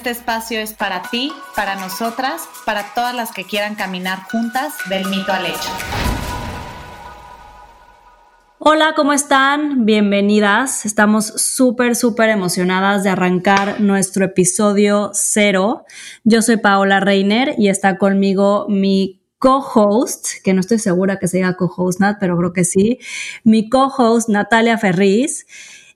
[0.00, 5.04] Este espacio es para ti, para nosotras, para todas las que quieran caminar juntas del
[5.04, 5.68] mito al hecho.
[8.58, 9.84] Hola, ¿cómo están?
[9.84, 10.86] Bienvenidas.
[10.86, 15.84] Estamos súper, súper emocionadas de arrancar nuestro episodio cero.
[16.24, 21.36] Yo soy Paola Reiner y está conmigo mi co-host, que no estoy segura que se
[21.36, 23.00] diga co-host, Nat, pero creo que sí,
[23.44, 25.44] mi co-host Natalia Ferriz.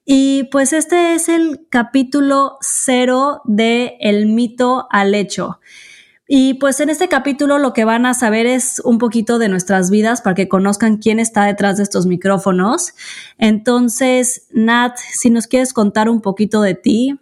[0.05, 5.61] Y pues este es el capítulo cero de El mito al hecho.
[6.27, 9.91] Y pues en este capítulo lo que van a saber es un poquito de nuestras
[9.91, 12.95] vidas para que conozcan quién está detrás de estos micrófonos.
[13.39, 17.19] Entonces, Nat, si nos quieres contar un poquito de ti.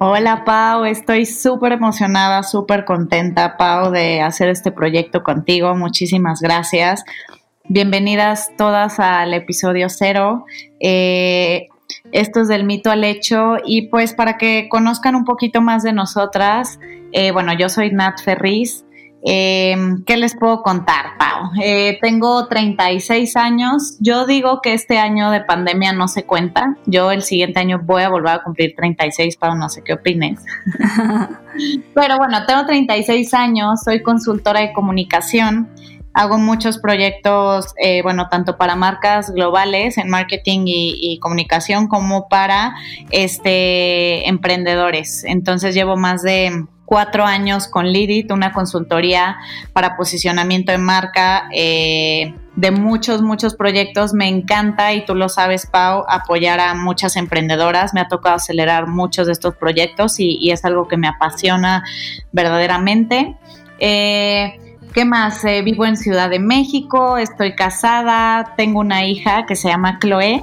[0.00, 5.74] Hola Pau, estoy súper emocionada, súper contenta, Pau, de hacer este proyecto contigo.
[5.74, 7.04] Muchísimas gracias.
[7.70, 10.46] Bienvenidas todas al episodio cero.
[10.80, 11.68] Eh,
[12.12, 15.92] esto es del mito al hecho y pues para que conozcan un poquito más de
[15.92, 16.80] nosotras,
[17.12, 18.86] eh, bueno, yo soy Nat Ferriz.
[19.22, 21.50] Eh, ¿Qué les puedo contar, Pau?
[22.00, 23.98] tengo 36 años.
[24.00, 26.74] Yo digo que este año de pandemia no se cuenta.
[26.86, 30.40] Yo el siguiente año voy a volver a cumplir 36, Pau, no sé qué opines.
[31.94, 35.68] Pero bueno, tengo 36 años, soy consultora de comunicación
[36.18, 42.74] hago muchos proyectos, eh, bueno, tanto para marcas globales en marketing y, comunicación como para
[43.10, 45.22] este, emprendedores.
[45.22, 49.36] Entonces llevo más de cuatro años con Lidit, una consultoría
[49.72, 54.12] para posicionamiento de marca eh, de muchos, muchos proyectos.
[54.12, 57.94] Me encanta, y tú lo sabes, Pau, apoyar a muchas emprendedoras.
[57.94, 61.84] Me ha tocado acelerar muchos de estos proyectos y, y es algo que me apasiona
[62.32, 63.36] verdaderamente.
[63.78, 65.44] Eh, ¿Qué más?
[65.44, 70.42] Eh, vivo en Ciudad de México, estoy casada, tengo una hija que se llama Chloe,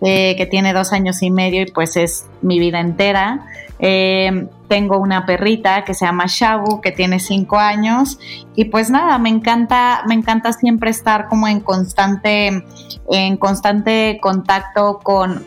[0.00, 3.46] eh, que tiene dos años y medio y pues es mi vida entera.
[3.78, 8.18] Eh, tengo una perrita que se llama Shabu, que tiene cinco años.
[8.56, 12.64] Y pues nada, me encanta, me encanta siempre estar como en constante,
[13.08, 15.46] en constante contacto con,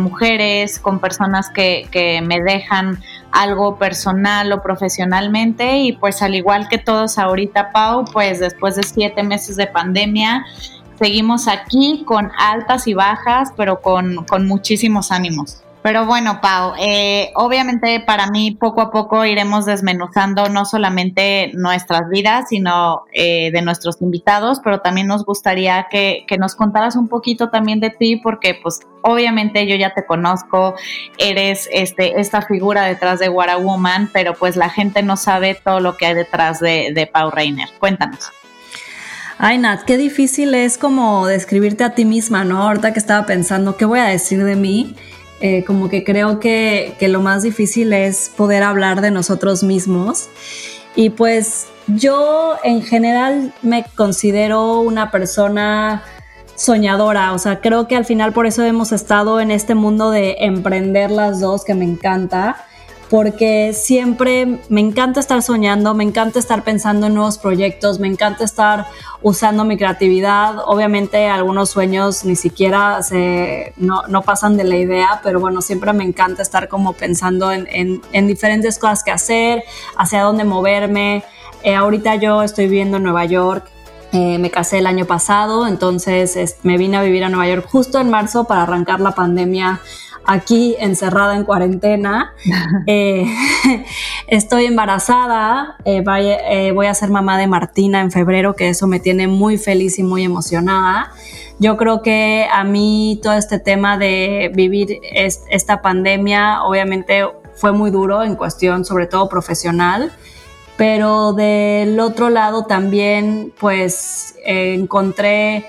[0.00, 2.98] mujeres, con personas que, que, me dejan
[3.30, 5.80] algo personal o profesionalmente.
[5.80, 10.46] Y pues al igual que todos ahorita, Pau, pues después de siete meses de pandemia,
[10.98, 15.62] seguimos aquí con altas y bajas, pero con, con muchísimos ánimos.
[15.82, 22.08] Pero bueno, Pau, eh, obviamente para mí poco a poco iremos desmenuzando no solamente nuestras
[22.08, 27.08] vidas, sino eh, de nuestros invitados, pero también nos gustaría que, que, nos contaras un
[27.08, 30.76] poquito también de ti, porque pues obviamente yo ya te conozco,
[31.18, 35.56] eres este, esta figura detrás de What a Woman, pero pues la gente no sabe
[35.56, 37.68] todo lo que hay detrás de, de Pau Reiner.
[37.80, 38.30] Cuéntanos.
[39.38, 42.62] Ay, Nat, qué difícil es como describirte a ti misma, ¿no?
[42.62, 44.94] Ahorita que estaba pensando, ¿qué voy a decir de mí?
[45.44, 50.28] Eh, como que creo que, que, lo más difícil es poder hablar de nosotros mismos.
[50.94, 56.04] Y pues yo en general me considero una persona
[56.54, 60.36] soñadora, o sea, creo que al final por eso hemos estado en este mundo de
[60.40, 62.64] emprender las dos, que me encanta
[63.12, 68.42] porque siempre me encanta estar soñando, me encanta estar pensando en nuevos proyectos, me encanta
[68.42, 68.86] estar
[69.20, 70.60] usando mi creatividad.
[70.64, 75.92] Obviamente algunos sueños ni siquiera se, no, no, pasan de la idea, pero bueno, siempre
[75.92, 79.62] me encanta estar como pensando en, en, en diferentes cosas que hacer,
[79.98, 81.22] hacia dónde moverme.
[81.64, 83.68] Eh, ahorita yo estoy viviendo en Nueva York.
[84.12, 87.98] Eh, me casé el año pasado, entonces me vine a vivir a Nueva York justo
[88.00, 89.82] en marzo para arrancar la pandemia
[90.26, 92.34] aquí encerrada en cuarentena.
[92.86, 93.26] Eh,
[94.26, 98.98] estoy embarazada, eh, eh, voy a ser mamá de Martina en febrero, que eso me
[98.98, 101.12] tiene muy feliz y muy emocionada.
[101.58, 107.90] Yo creo que a mí todo este tema de vivir esta pandemia obviamente fue muy
[107.90, 110.10] duro en cuestión sobre todo profesional,
[110.76, 115.66] pero del otro lado también pues encontré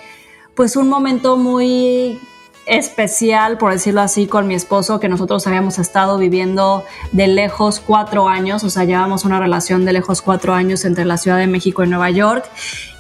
[0.56, 2.20] pues un momento muy
[2.66, 8.28] especial, por decirlo así, con mi esposo, que nosotros habíamos estado viviendo de lejos cuatro
[8.28, 11.84] años, o sea, llevamos una relación de lejos cuatro años entre la Ciudad de México
[11.84, 12.46] y Nueva York.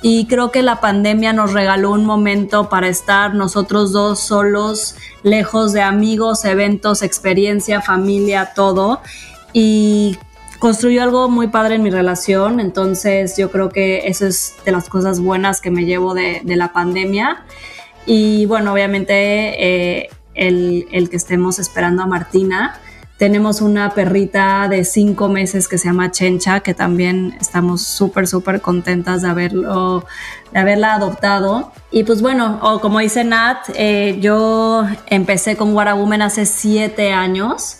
[0.01, 5.71] Y creo que la pandemia nos regaló un momento para estar nosotros dos solos, lejos
[5.73, 9.01] de amigos, eventos, experiencia, familia, todo.
[9.53, 10.17] y
[10.63, 14.87] construyó algo muy padre en mi relación, entonces yo creo que eso es de las
[14.87, 17.43] cosas buenas que me llevo de, la pandemia.
[18.05, 19.13] Y bueno, obviamente
[20.03, 22.79] eh, el, el, que estemos esperando a Martina.
[23.17, 28.59] Tenemos una perrita de cinco meses que se llama Chencha, que también estamos súper, súper
[28.59, 30.05] contentas de, haberlo,
[30.51, 31.71] de haberla adoptado.
[31.91, 37.77] Y pues bueno, o como dice Nat, eh, yo empecé con Woman hace siete años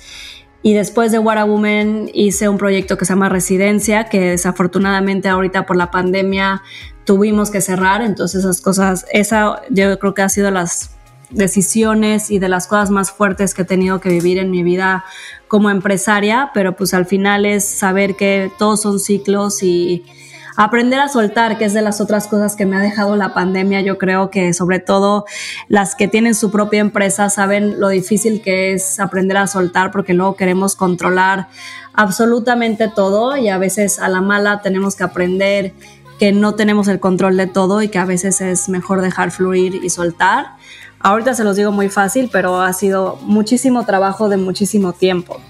[0.64, 5.28] y después de What a Woman hice un proyecto que se llama Residencia, que desafortunadamente
[5.28, 6.64] ahorita por la pandemia
[7.04, 8.02] tuvimos que cerrar.
[8.02, 10.92] Entonces esas cosas, esa yo creo que ha sido las
[11.30, 15.04] decisiones y de las cosas más fuertes que he tenido que vivir en mi vida
[15.50, 20.06] como empresaria, pero pues al final es saber que todos son ciclos y
[20.56, 23.82] aprender a soltar, que es de las otras cosas que me ha dejado la pandemia.
[23.82, 25.26] Yo creo que sobre todo
[25.68, 30.14] las que tienen su propia empresa saben lo difícil que es aprender a soltar porque
[30.14, 31.48] luego queremos controlar
[31.94, 35.74] absolutamente todo y a veces a la mala tenemos que aprender
[36.20, 39.76] que no tenemos el control de todo y que a veces es mejor dejar fluir
[39.84, 40.56] y soltar.
[41.00, 45.42] Ahorita se los digo muy fácil, pero ha sido muchísimo trabajo de muchísimo tiempo.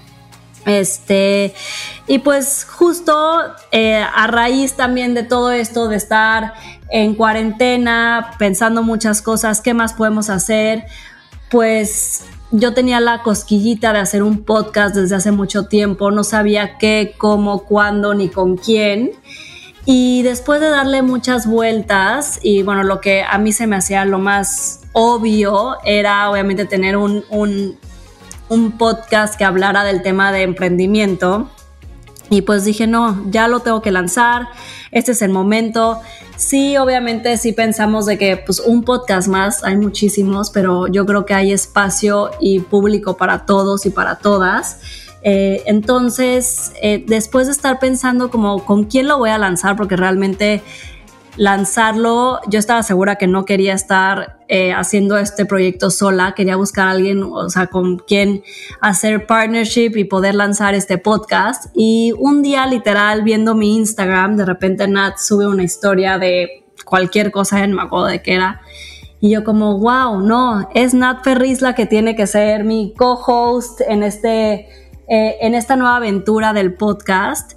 [0.66, 1.54] Este,
[2.06, 3.40] y pues justo
[3.70, 6.54] eh, a raíz también de todo esto, de estar
[6.90, 10.86] en cuarentena, pensando muchas cosas, ¿qué más podemos hacer?
[11.50, 16.78] Pues yo tenía la cosquillita de hacer un podcast desde hace mucho tiempo, no sabía
[16.78, 19.12] qué, cómo, cuándo, ni con quién.
[19.86, 24.04] Y después de darle muchas vueltas, y bueno, lo que a mí se me hacía
[24.04, 27.78] lo más obvio era obviamente tener un, un
[28.48, 31.50] un podcast que hablara del tema de emprendimiento.
[32.30, 34.48] Y pues dije, no, ya lo tengo que lanzar,
[34.90, 36.00] este es el momento.
[36.36, 41.26] Sí, obviamente sí pensamos de que pues un podcast más, hay muchísimos, pero yo creo
[41.26, 44.78] que hay espacio y público para todos y para todas.
[45.22, 49.96] Eh, entonces, eh, después de estar pensando como con quién lo voy a lanzar, porque
[49.96, 50.62] realmente
[51.36, 56.88] lanzarlo, yo estaba segura que no quería estar eh, haciendo este proyecto sola, quería buscar
[56.88, 58.42] a alguien, o sea, con quien
[58.80, 61.66] hacer partnership y poder lanzar este podcast.
[61.74, 67.30] Y un día, literal, viendo mi Instagram, de repente Nat sube una historia de cualquier
[67.30, 68.60] cosa, no me acuerdo de qué era.
[69.20, 73.80] Y yo como, wow, no, es Nat Ferris la que tiene que ser mi co-host
[73.80, 74.68] en, este,
[75.08, 77.52] eh, en esta nueva aventura del podcast.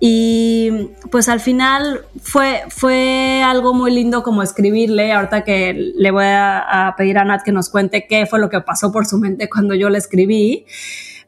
[0.00, 6.26] Y pues al final fue, fue algo muy lindo como escribirle, ahorita que le voy
[6.26, 9.48] a, pedir a Nat que nos cuente qué fue lo que pasó por su mente
[9.48, 10.66] cuando yo le escribí.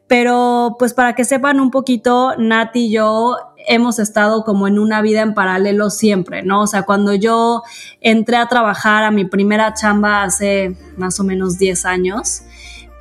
[0.07, 3.37] Pero pues para que sepan un poquito, Nat y yo
[3.67, 6.61] hemos estado como en una vida en paralelo siempre, ¿no?
[6.61, 7.63] O sea, cuando yo
[7.99, 12.41] entré a trabajar a mi primera chamba hace más o menos 10 años,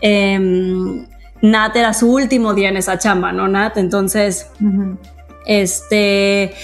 [0.01, 1.07] em,
[1.43, 3.77] Nat era su último día en esa chamba, ¿no, Nat?
[3.77, 4.49] Entonces
[5.51, 6.55] este,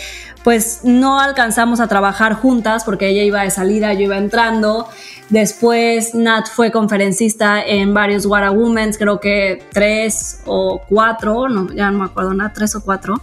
[0.44, 4.88] pues no alcanzamos a trabajar juntas porque ella iba de salida, yo iba entrando.
[5.28, 11.90] Después Nat fue conferencista en varios Wara Women's, creo que tres o cuatro, no, ya
[11.90, 13.20] no me acuerdo, Nat, tres o cuatro.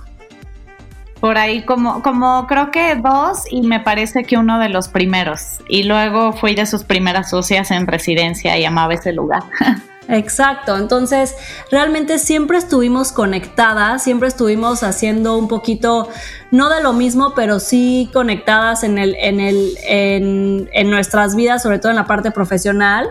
[1.22, 5.62] Por ahí como, como creo que dos y me parece que uno de los primeros.
[5.70, 9.44] Y luego fui de sus primeras socias en residencia y amaba ese lugar.
[10.10, 11.36] Exacto, entonces
[11.72, 16.10] realmente siempre estuvimos conectadas, siempre estuvimos haciendo un poquito,
[16.52, 21.80] no de lo mismo, pero sí conectadas en, el, en, el, en, nuestras vidas, sobre
[21.80, 23.10] todo en la parte profesional,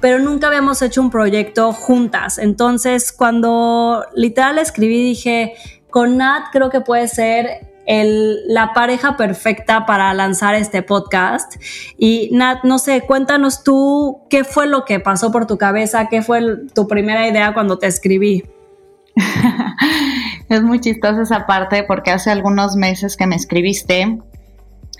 [0.00, 2.38] pero nunca habíamos hecho un proyecto juntas.
[2.38, 5.54] Entonces cuando literal escribí dije,
[5.90, 11.54] con Nat creo que puede ser la pareja perfecta para lanzar este podcast.
[11.98, 16.22] Y Nat, no sé, cuéntanos tú qué fue lo que pasó por tu cabeza, qué
[16.22, 18.44] fue tu primera idea cuando te escribí.
[20.48, 24.18] es muy chistosa esa parte porque hace algunos meses que me escribiste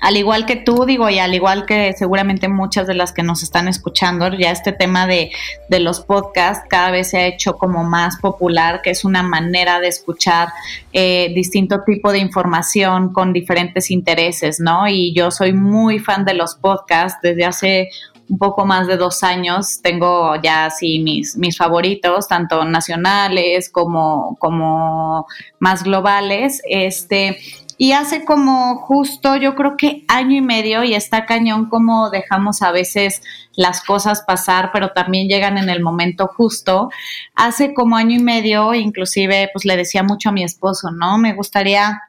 [0.05, 3.43] al igual que tú, digo, y al igual que seguramente muchas de las que nos
[3.43, 5.31] están escuchando, ya este tema de,
[5.71, 9.89] los podcasts cada vez se ha hecho como más popular, que es una manera de
[9.89, 10.49] escuchar
[10.93, 14.87] eh, distinto tipo de información con diferentes intereses, ¿no?
[14.89, 17.89] Y yo soy muy fan de los podcasts desde hace
[18.29, 24.37] un poco más de dos años tengo ya así mis, mis favoritos, tanto nacionales como,
[24.39, 25.27] como
[25.59, 26.63] más globales.
[26.67, 27.39] Este,
[27.77, 32.63] y hace como justo, yo creo que año y medio, y está cañón como dejamos
[32.63, 33.23] a veces
[33.57, 36.91] las cosas pasar, pero también llegan en el momento justo.
[37.35, 41.19] Hace como año y medio, inclusive, pues le decía mucho a mi esposo, ¿no?
[41.19, 42.01] Me gustaría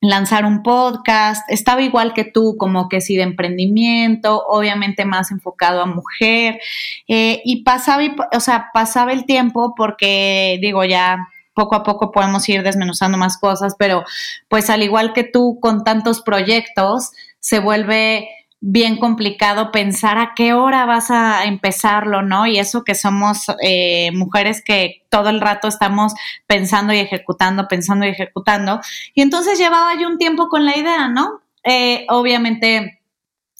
[0.00, 5.80] lanzar un podcast, estaba igual que tú, como que sí de emprendimiento, obviamente más enfocado
[5.80, 6.58] a mujer,
[7.06, 8.02] eh, y pasaba,
[8.34, 13.38] o sea, pasaba el tiempo porque, digo, ya poco a poco podemos ir desmenuzando más
[13.38, 14.04] cosas, pero
[14.48, 18.28] pues al igual que tú con tantos proyectos, se vuelve
[18.64, 22.46] bien complicado pensar a qué hora vas a empezarlo, ¿no?
[22.46, 26.14] Y eso que somos eh, mujeres que todo el rato estamos
[26.46, 28.80] pensando y ejecutando, pensando y ejecutando.
[29.14, 31.40] Y entonces llevaba yo un tiempo con la idea, ¿no?
[31.64, 33.00] Eh, obviamente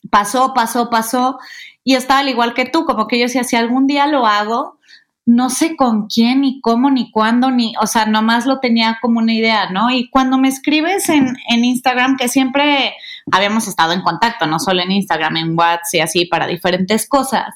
[0.09, 1.39] pasó, pasó, pasó.
[1.83, 4.79] Y estaba al igual que tú, como que yo decía, si algún día lo hago,
[5.25, 9.21] no sé con quién, ni cómo, ni cuándo, ni, o sea, nomás lo tenía como
[9.21, 9.91] una idea, ¿no?
[9.91, 12.95] Y cuando me escribes en, en Instagram, que siempre
[13.31, 17.55] habíamos estado en contacto, no solo en Instagram, en WhatsApp y así, para diferentes cosas.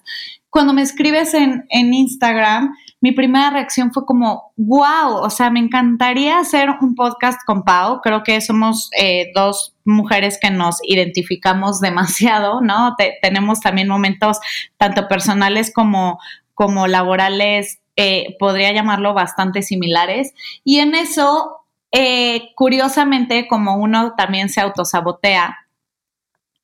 [0.49, 5.61] Cuando me escribes en, en Instagram, mi primera reacción fue como, wow, o sea, me
[5.61, 8.01] encantaría hacer un podcast con Pau.
[8.01, 12.95] Creo que somos eh, dos mujeres que nos identificamos demasiado, ¿no?
[13.21, 14.39] tenemos también momentos
[14.79, 16.19] tanto personales como
[16.57, 20.33] como laborales, eh, podría llamarlo bastante similares.
[20.65, 21.59] Y en eso,
[21.93, 25.69] eh, curiosamente, como uno también se autosabotea,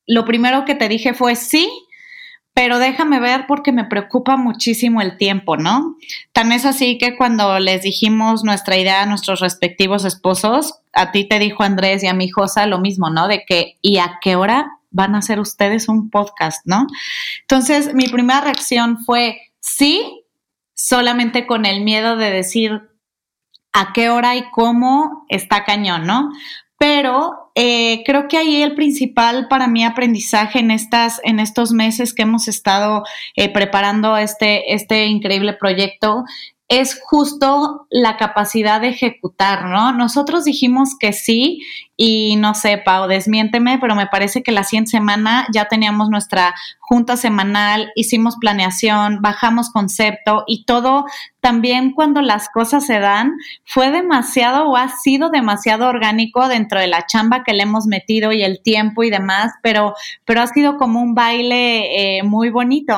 [0.06, 1.70] lo primero que te dije fue sí,
[2.54, 5.96] pero déjame ver porque me preocupa muchísimo el tiempo, ¿no?
[6.32, 11.28] Tan es así que cuando les dijimos nuestra idea a nuestros respectivos esposos, a ti
[11.28, 13.28] te dijo Andrés y a mi Josa lo mismo, ¿no?
[13.28, 16.86] De que, ¿y a qué hora van a hacer ustedes un podcast, ¿no?
[17.42, 20.24] Entonces, mi primera reacción fue, Sí,
[20.74, 22.90] solamente con el miedo de decir
[23.72, 26.30] a qué hora y cómo está cañón, ¿no?
[26.76, 32.12] Pero eh, creo que ahí el principal para mi aprendizaje en, estas, en estos meses
[32.12, 33.04] que hemos estado
[33.36, 36.24] eh, preparando este, este increíble proyecto
[36.72, 39.92] es justo la capacidad de ejecutar, ¿no?
[39.92, 41.60] Nosotros dijimos que sí
[41.98, 46.54] y no sé, Pau, desmiénteme, pero me parece que la siguiente semana ya teníamos nuestra
[46.80, 51.04] junta semanal, hicimos planeación, bajamos concepto y todo
[51.40, 53.34] también cuando las cosas se dan
[53.66, 58.32] fue demasiado o ha sido demasiado orgánico dentro de la chamba que le hemos metido
[58.32, 59.92] y el tiempo y demás, pero,
[60.24, 62.94] pero ha sido como un baile eh, muy bonito.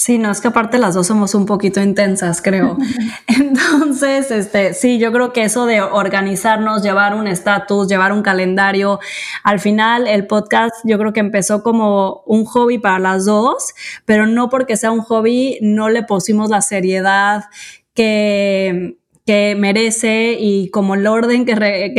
[0.00, 2.78] Sí, no, es que aparte las dos somos un poquito intensas, creo.
[3.26, 8.98] Entonces, este, sí, yo creo que eso de organizarnos, llevar un estatus, llevar un calendario,
[9.44, 13.74] al final el podcast yo creo que empezó como un hobby para las dos,
[14.06, 17.44] pero no porque sea un hobby, no le pusimos la seriedad
[17.92, 18.99] que,
[19.30, 21.54] que merece y como el orden que,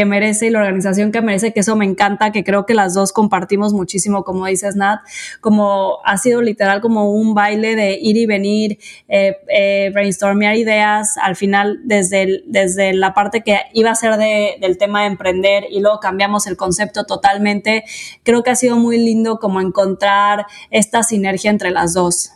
[0.06, 3.14] merece y la organización que merece, que eso me encanta, que creo que las dos
[3.14, 5.00] compartimos muchísimo, como dices Nat,
[5.40, 11.18] como ha sido literal como un baile de ir y venir, eh, eh, brainstormear ideas,
[11.18, 15.64] al final desde, desde la parte que iba a ser de, del tema de emprender
[15.72, 17.86] y luego cambiamos el concepto totalmente,
[18.24, 22.32] creo que ha sido muy lindo como encontrar esta sinergia entre las dos.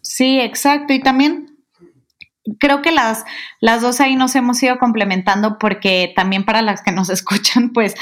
[0.00, 0.92] Sí, exacto.
[0.92, 1.53] Y también
[2.58, 3.24] creo que las,
[3.60, 7.94] las dos ahí nos hemos ido complementando porque también para las que nos escuchan, pues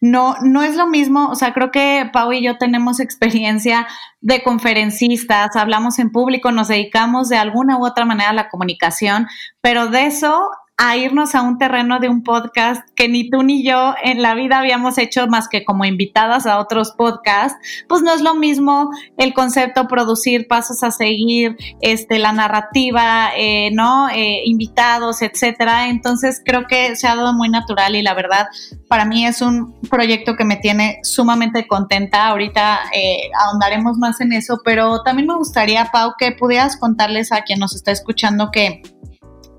[0.00, 1.28] no, no es lo mismo.
[1.28, 3.86] O sea, creo que Pau y yo tenemos experiencia
[4.20, 9.26] de conferencistas, hablamos en público, nos dedicamos de alguna u otra manera a la comunicación,
[9.60, 10.50] pero de eso
[10.82, 14.34] a irnos a un terreno de un podcast que ni tú ni yo en la
[14.34, 18.90] vida habíamos hecho más que como invitadas a otros podcasts, pues no es lo mismo
[19.18, 24.08] el concepto producir pasos a seguir, este, la narrativa, eh, ¿no?
[24.08, 25.90] Eh, invitados, etcétera.
[25.90, 28.46] Entonces creo que se ha dado muy natural y la verdad
[28.88, 32.28] para mí es un proyecto que me tiene sumamente contenta.
[32.28, 37.42] Ahorita eh, ahondaremos más en eso, pero también me gustaría, Pau, que pudieras contarles a
[37.42, 38.80] quien nos está escuchando que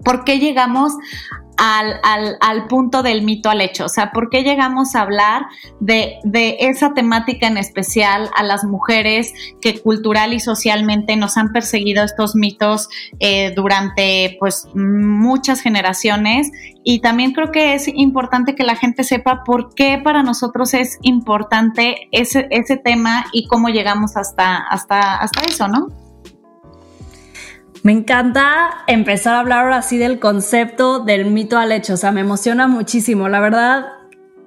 [0.04, 0.94] ¿Por qué llegamos
[1.58, 2.00] al,
[2.40, 3.86] al, punto del mito al hecho?
[3.86, 5.44] O sea, ¿por qué llegamos a hablar
[5.80, 11.52] de, de, esa temática en especial a las mujeres que cultural y socialmente nos han
[11.52, 12.90] perseguido estos mitos
[13.20, 16.52] eh, durante pues muchas generaciones?
[16.84, 20.98] Y también creo que es importante que la gente sepa por qué para nosotros es
[21.04, 26.01] importante ese, ese tema y cómo llegamos hasta, hasta, hasta eso, ¿no?
[27.84, 32.12] Me encanta empezar a hablar ahora sí del concepto del mito al hecho, o sea,
[32.12, 33.28] me emociona muchísimo.
[33.28, 33.88] La verdad,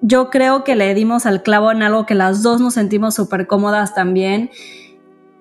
[0.02, 3.48] yo creo que le dimos al clavo en algo que las dos nos sentimos súper
[3.48, 4.50] cómodas también.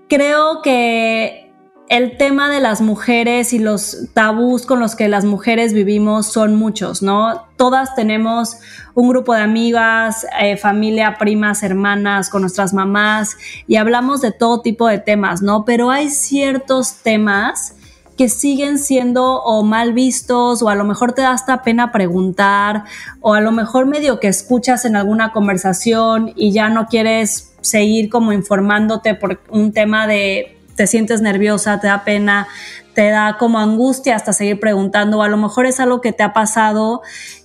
[0.08, 1.52] Creo que
[1.88, 6.56] el tema de las mujeres y los tabús con los que las mujeres vivimos son
[6.56, 7.46] muchos, ¿no?
[7.58, 8.58] Todas tenemos
[8.96, 14.62] un grupo de amigas, eh, familia, primas, hermanas, con nuestras mamás y hablamos de todo
[14.62, 15.64] tipo de temas, ¿no?
[15.66, 17.76] Pero hay ciertos temas
[18.18, 22.84] que siguen siendo o mal vistos o a lo mejor te da hasta pena preguntar
[23.22, 28.10] o a lo mejor medio que escuchas en alguna conversación y ya no quieres seguir
[28.10, 32.48] como informándote por un tema de te sientes nerviosa, te da pena,
[32.94, 36.24] te da como angustia hasta seguir preguntando, o a lo mejor es algo que te
[36.24, 37.02] ha pasado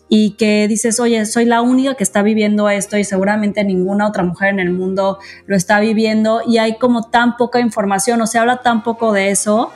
[0.09, 4.23] y que dices, oye, soy la única que está viviendo esto y seguramente ninguna otra
[4.23, 8.39] mujer en el mundo lo está viviendo y hay como tan poca información o se
[8.39, 9.71] habla tan poco de eso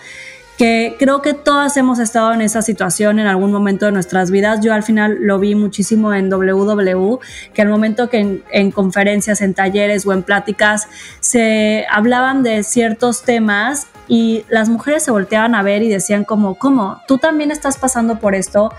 [0.62, 4.60] que creo que todas hemos estado en esa situación en algún momento de nuestras vidas.
[4.60, 7.18] Yo al final lo vi muchísimo en WW,
[7.52, 10.86] que al momento que en, en, conferencias, en talleres o en pláticas
[11.18, 16.54] se hablaban de ciertos temas y las mujeres se volteaban a ver y decían como,
[16.54, 17.00] ¿cómo?
[17.08, 18.72] ¿Tú también estás pasando por esto?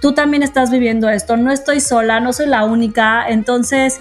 [0.00, 1.36] ¿Tú también estás viviendo esto?
[1.36, 3.28] No estoy sola, no soy la única.
[3.28, 4.00] Entonces,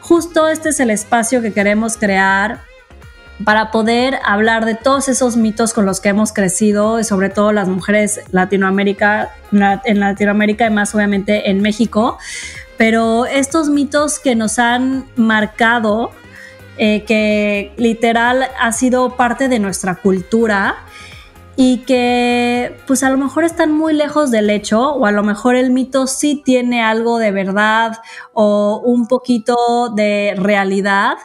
[0.00, 2.60] justo este es el espacio que queremos crear
[3.42, 7.52] para poder hablar de todos esos mitos con los que hemos crecido y sobre todo
[7.52, 12.18] las mujeres Latinoamérica, en Latinoamérica y más obviamente en México,
[12.76, 16.12] pero estos mitos que nos han marcado,
[16.76, 20.76] eh, que literal ha sido parte de nuestra cultura
[21.56, 25.54] y que pues a lo mejor están muy lejos del hecho o a lo mejor
[25.54, 27.98] el mito sí tiene algo de verdad
[28.32, 31.16] o un poquito de realidad,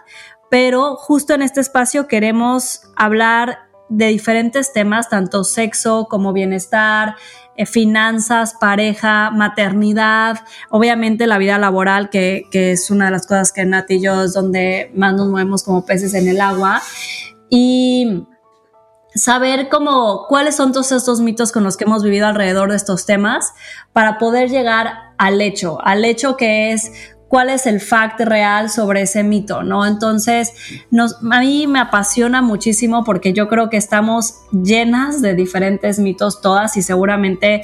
[0.50, 7.16] pero justo en este espacio queremos hablar de diferentes temas, tanto sexo como bienestar,
[7.58, 10.40] eh, finanzas, pareja, maternidad,
[10.70, 14.24] obviamente la vida laboral, que, que, es una de las cosas que Nati y yo
[14.24, 16.82] es donde más nos movemos como peces en el agua.
[17.50, 18.24] Y
[19.16, 23.06] saber cómo, cuáles son todos estos mitos con los que hemos vivido alrededor de estos
[23.06, 23.54] temas
[23.92, 26.92] para poder llegar al hecho, al hecho que es
[27.30, 29.86] cuál es el fact real sobre ese mito, ¿no?
[29.86, 30.52] Entonces,
[30.92, 36.42] nos, a mí me apasiona muchísimo porque yo creo que estamos llenas de diferentes mitos
[36.42, 37.62] todas y seguramente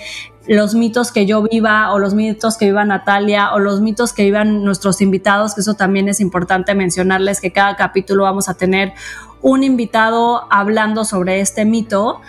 [0.48, 4.24] los mitos que yo viva o los mitos que viva Natalia o los mitos que
[4.24, 8.93] vivan nuestros invitados, que eso también es importante mencionarles que cada capítulo vamos a tener
[9.41, 12.22] un invitado hablando sobre este mito.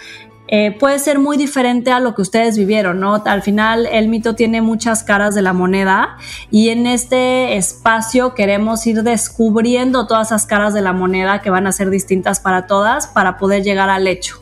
[0.48, 3.22] Eh, puede ser muy diferente a lo que ustedes vivieron, ¿no?
[3.24, 6.18] Al final el mito tiene muchas caras de la moneda
[6.52, 11.66] y en este espacio queremos ir descubriendo todas esas caras de la moneda que van
[11.66, 14.40] a ser distintas para todas para poder llegar al hecho.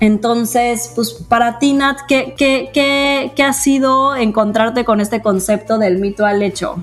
[0.00, 5.78] Entonces, pues para ti, Nat, ¿qué, qué, qué, qué ha sido encontrarte con este concepto
[5.78, 6.82] del mito al hecho?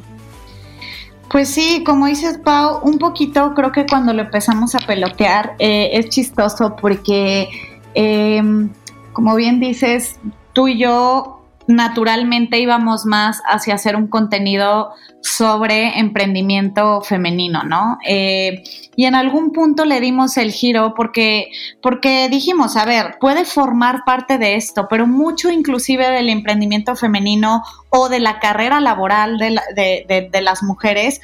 [1.30, 5.89] Pues sí, como dices, Pau, un poquito creo que cuando lo empezamos a pelotear eh,
[5.94, 7.50] es chistoso porque
[7.93, 8.69] Em,
[9.13, 10.19] como bien dices,
[10.54, 14.89] tú y yo naturalmente íbamos más hacia hacer un contenido
[15.21, 17.99] sobre emprendimiento femenino, ¿no?
[18.08, 18.63] Eh,
[18.95, 24.04] y en algún punto le dimos el giro porque, porque dijimos, a ver, puede formar
[24.04, 30.30] parte de esto, pero mucho inclusive del emprendimiento femenino o de la carrera laboral de,
[30.32, 31.21] de las mujeres,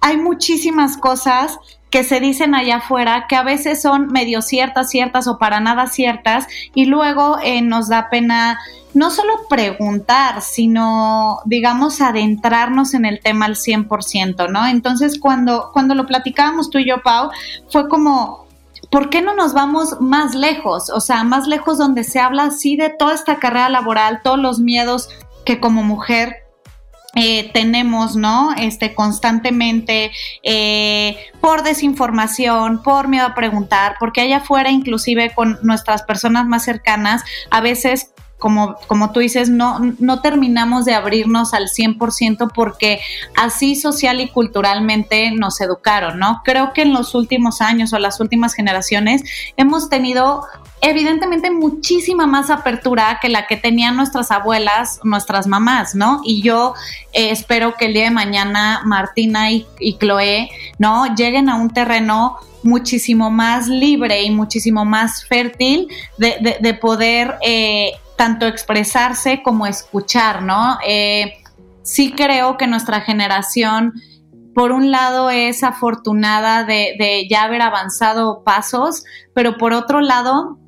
[0.00, 1.60] hay muchísimas cosas
[1.94, 5.86] que se dicen allá afuera que a veces son medio ciertas, ciertas o para nada
[5.86, 8.58] ciertas y luego eh, nos da pena
[8.94, 14.66] no solo preguntar, sino, digamos, adentrarnos en el tema al 100%, ¿no?
[14.66, 17.30] Entonces, cuando, cuando lo platicábamos tú y yo, Pau,
[17.70, 18.48] fue como,
[18.90, 20.90] ¿por qué no nos vamos más lejos?
[20.90, 24.58] O sea, más lejos donde se habla así de toda esta carrera laboral, todos los
[24.58, 25.10] miedos
[25.46, 26.43] que como mujer
[27.14, 28.52] eh, tenemos, ¿no?
[28.56, 30.10] Este, constantemente
[30.42, 36.64] eh, por desinformación, por miedo a preguntar, porque allá afuera, inclusive con nuestras personas más
[36.64, 43.00] cercanas, a veces como, como, tú dices, no, no terminamos de abrirnos al 100% porque
[43.36, 46.42] así social y culturalmente nos educaron, ¿no?
[46.44, 49.22] Creo que en los últimos años o las últimas generaciones
[49.56, 50.42] hemos tenido
[50.84, 56.20] evidentemente muchísima más apertura que la que tenían nuestras abuelas, nuestras mamás, ¿no?
[56.24, 56.74] Y yo
[57.12, 59.66] eh, espero que el día de mañana Martina y,
[59.98, 61.14] Chloe, ¿no?
[61.14, 68.46] Lleguen a un terreno muchísimo más libre y muchísimo más fértil de, poder eh, tanto
[68.46, 70.78] expresarse como escuchar, ¿no?
[70.86, 71.32] Eh,
[71.82, 73.94] sí creo que nuestra generación
[74.54, 80.58] por un lado es afortunada de, ya haber avanzado pasos, pero por otro lado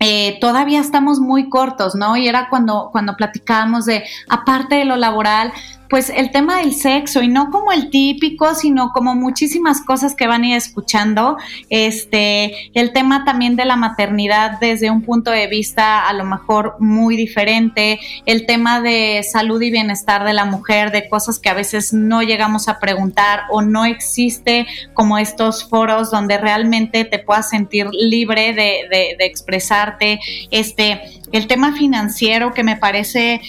[0.00, 2.16] eh, todavía estamos muy cortos, ¿no?
[2.16, 5.52] Y era cuando, cuando platicábamos de, aparte de lo laboral,
[5.88, 10.26] pues el tema del sexo y no como el típico, sino como muchísimas cosas que
[10.26, 11.36] van a ir escuchando.
[11.70, 16.76] Este, el tema también de la maternidad desde un punto de vista a lo mejor
[16.78, 21.54] muy diferente, el tema de salud y bienestar de la mujer, de cosas que a
[21.54, 27.50] veces no llegamos a preguntar o no existe como estos foros donde realmente te puedas
[27.50, 30.20] sentir libre de, de, de expresarte.
[30.50, 31.00] Este,
[31.32, 33.40] el tema financiero que me parece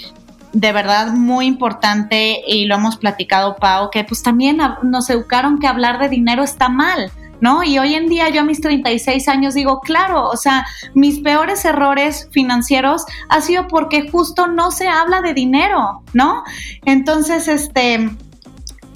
[0.56, 5.68] de verdad muy importante y lo hemos platicado, Pau, que pues también nos educaron que
[5.68, 7.12] hablar de dinero está mal.
[7.42, 7.66] ¿no?
[7.66, 11.66] Y hoy en día yo a mis 36 años digo, claro, o sea, mis peores
[11.66, 16.44] errores financieros ha sido porque justo no se habla de dinero, ¿no?
[16.86, 18.10] Entonces, este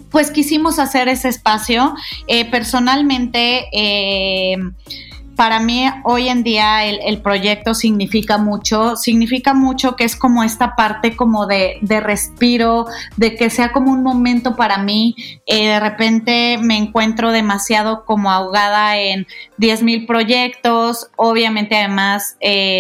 [0.10, 1.93] pues quisimos hacer ese espacio.
[2.28, 4.58] Eh, personalmente, eh,
[5.39, 10.75] para mí hoy en día el, proyecto significa mucho, significa mucho que es como esta
[10.75, 15.15] parte como de, respiro, de que sea como un momento para mí.
[15.45, 22.36] Eh, de repente me encuentro demasiado como ahogada en 10 mil proyectos, obviamente además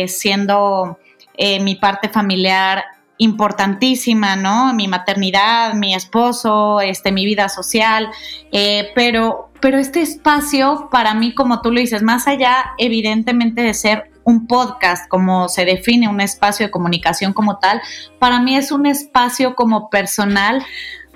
[0.07, 0.99] siendo
[1.37, 2.83] mi parte familiar
[3.19, 4.73] importantísima, ¿no?
[4.73, 8.09] Mi maternidad, mi esposo, este, mi vida social,
[8.51, 13.73] eh, pero, pero este espacio para mí, como tú lo dices, más allá evidentemente de
[13.73, 17.81] ser un podcast, como se define un espacio de comunicación como tal,
[18.19, 20.63] para mí es un espacio como personal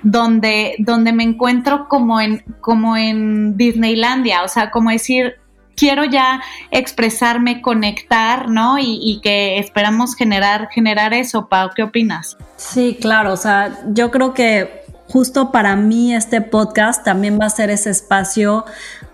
[0.02, 5.36] donde, donde me encuentro como en, como en Disneylandia, o sea, como decir,
[5.76, 8.76] quiero ya expresarme, conectar, ¿no?
[8.78, 11.48] Y, que esperamos generar, generar eso.
[11.48, 12.36] Pau, ¿qué opinas?
[12.56, 17.50] Sí, claro, o sea, yo creo que justo para mí este podcast también va a
[17.50, 18.64] ser ese espacio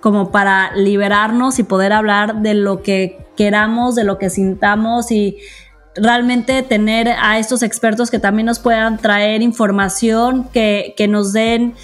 [0.00, 5.38] como para liberarnos y poder hablar de lo que queramos, de lo que sintamos y
[5.94, 11.74] realmente tener a estos expertos que también nos puedan traer información, que, que nos den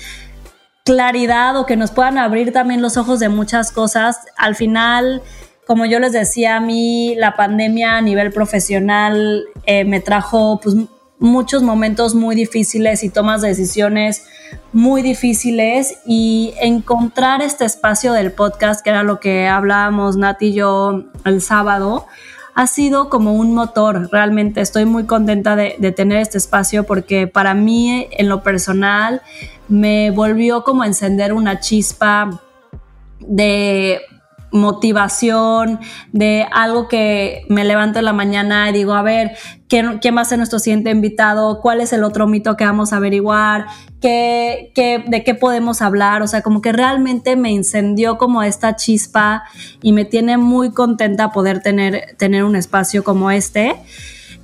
[0.86, 4.20] claridad o que nos puedan abrir también los ojos de muchas cosas.
[4.36, 5.20] Al final,
[5.66, 10.76] como yo les decía, a mí la pandemia a nivel profesional eh, me trajo pues,
[11.18, 14.26] muchos momentos muy difíciles y tomas de decisiones
[14.72, 20.52] muy difíciles y encontrar este espacio del podcast, que era lo que hablábamos Nat y
[20.52, 22.06] yo el sábado,
[22.56, 24.08] ha sido como un motor.
[24.10, 29.20] Realmente estoy muy contenta de, tener este espacio porque para mí, en lo personal,
[29.68, 32.40] me volvió como encender una chispa
[33.20, 34.00] de
[34.52, 35.80] motivación,
[36.12, 39.32] de algo que me levanto en la mañana y digo, a ver,
[39.68, 41.60] ¿quién, quién va a ser nuestro siguiente invitado?
[41.60, 43.66] ¿Cuál es el otro mito que vamos a averiguar?
[44.00, 46.22] ¿Qué, qué, de qué podemos hablar?
[46.22, 49.44] O sea, como que realmente me incendió como esta chispa
[49.82, 53.76] y me tiene muy contenta poder tener, tener un espacio como este.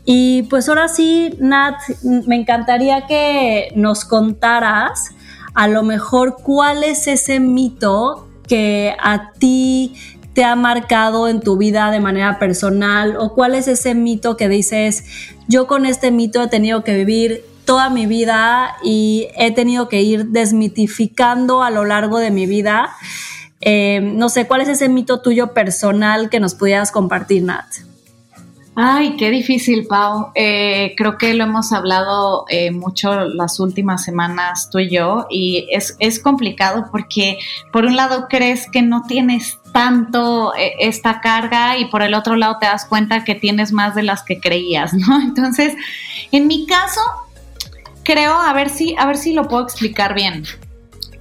[0.05, 5.11] Y pues ahora sí, Nat, me encantaría que nos contaras
[5.55, 9.95] a lo mejor cuál es ese mito que a ti
[10.35, 14.49] te ha marcado en tu vida de manera personal o cuál es ese mito que
[14.49, 15.05] dices,
[15.47, 20.03] yo con este mito he tenido que vivir toda mi vida y he tenido que
[20.03, 22.91] ir desmitificando a lo largo de mi vida.
[23.61, 27.67] Eh, no sé, ¿cuál es ese mito tuyo personal que nos pudieras compartir, Nat?
[28.75, 30.33] Ay, qué difícil, Pau.
[30.35, 35.67] Eh, creo que lo hemos hablado eh, mucho las últimas semanas tú y yo y
[35.71, 37.39] es, es, complicado porque
[37.71, 42.35] por un lado crees que no tienes tanto eh, esta carga y por el otro
[42.37, 45.21] lado te das cuenta que tienes más de las que creías, ¿no?
[45.21, 45.75] Entonces,
[46.31, 47.01] en mi caso,
[48.05, 50.45] creo, a ver si, a ver si lo puedo explicar bien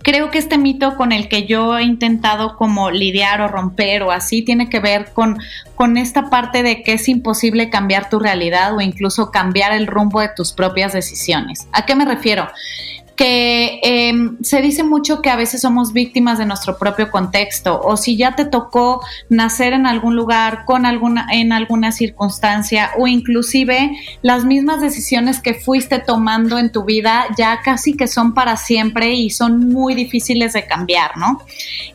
[0.04, 4.12] creo que este mito con el que yo he intentado como lidiar o romper o
[4.12, 5.38] así tiene que ver con,
[5.76, 10.20] con esta parte de que es imposible cambiar tu realidad o incluso cambiar el rumbo
[10.22, 11.68] de tus propias decisiones.
[11.72, 12.48] ¿A qué me refiero?
[13.22, 17.96] Que em, se dice mucho que a veces somos víctimas de nuestro propio contexto o
[17.96, 23.92] si ya te tocó nacer en algún lugar con alguna en alguna circunstancia o inclusive
[24.24, 29.14] las mismas decisiones que fuiste tomando en tu vida ya casi que son para siempre
[29.14, 31.44] y son muy difíciles de cambiar, ¿no?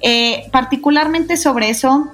[0.02, 2.12] Eh, particularmente sobre eso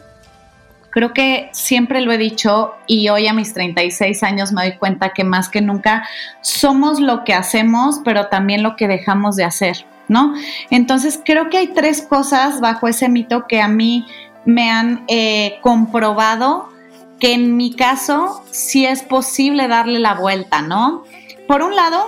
[0.92, 5.14] Creo que siempre lo he dicho y hoy a mis 36 años me doy cuenta
[5.14, 6.06] que más que nunca
[6.42, 10.34] somos lo que hacemos, pero también lo que dejamos de hacer, ¿no?
[10.70, 14.06] Entonces creo que hay tres cosas bajo ese mito que a mí
[14.44, 16.68] me han eh, comprobado
[17.18, 21.04] que en mi caso sí es posible darle la vuelta, ¿no?
[21.48, 22.04] Por un lado,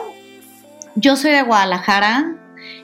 [0.95, 2.35] yo soy de Guadalajara,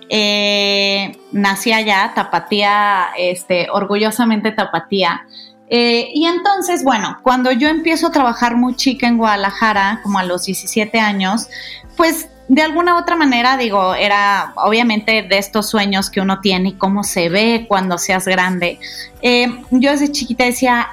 [0.08, 5.26] eh, nací allá, tapatía, este, orgullosamente tapatía.
[5.70, 10.24] Eh, y entonces, bueno, cuando yo empiezo a trabajar muy chica en Guadalajara, como a
[10.24, 11.48] los 17 años,
[11.96, 16.72] pues de alguna otra manera, digo, era obviamente de estos sueños que uno tiene y
[16.72, 18.80] cómo se ve cuando seas grande.
[19.22, 20.88] Eh, yo desde chiquita decía,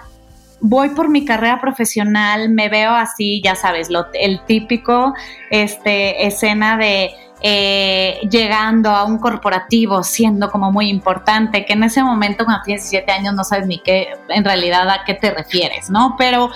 [0.60, 5.16] voy por mi carrera profesional, me veo así, ya sabes, lo, el típico
[5.50, 7.10] este, escena de
[7.41, 12.89] eh, llegando a un corporativo, siendo como muy importante, que en ese momento cuando tienes
[12.89, 16.15] 17 años no sabes ni qué, en realidad a qué te refieres, ¿no?
[16.17, 16.50] Pero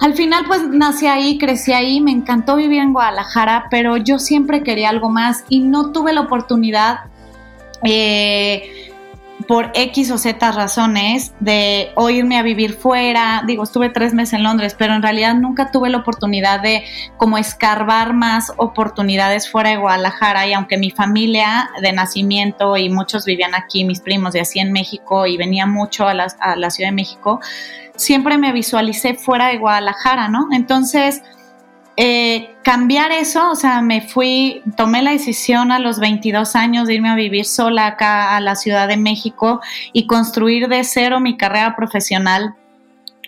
[0.00, 4.62] al final pues nací ahí, crecí ahí, me encantó vivir en Guadalajara, pero yo siempre
[4.62, 7.00] quería algo más y no tuve la oportunidad.
[7.84, 8.91] Eh,
[9.52, 13.44] por X o Z razones de o irme a vivir fuera.
[13.46, 16.84] Digo, estuve tres meses en Londres, pero en realidad nunca tuve la oportunidad de
[17.18, 20.46] como escarbar más oportunidades fuera de Guadalajara.
[20.46, 24.72] Y aunque mi familia de nacimiento y muchos vivían aquí, mis primos y así en
[24.72, 27.38] México y venía mucho a la, a la Ciudad de México,
[27.94, 30.48] siempre me visualicé fuera de Guadalajara, ¿no?
[30.52, 31.20] Entonces,
[31.96, 36.94] eh, cambiar eso, o sea, me fui, tomé la decisión a los 22 años de
[36.94, 39.60] irme a vivir sola acá a la Ciudad de México
[39.92, 42.54] y construir de cero mi carrera profesional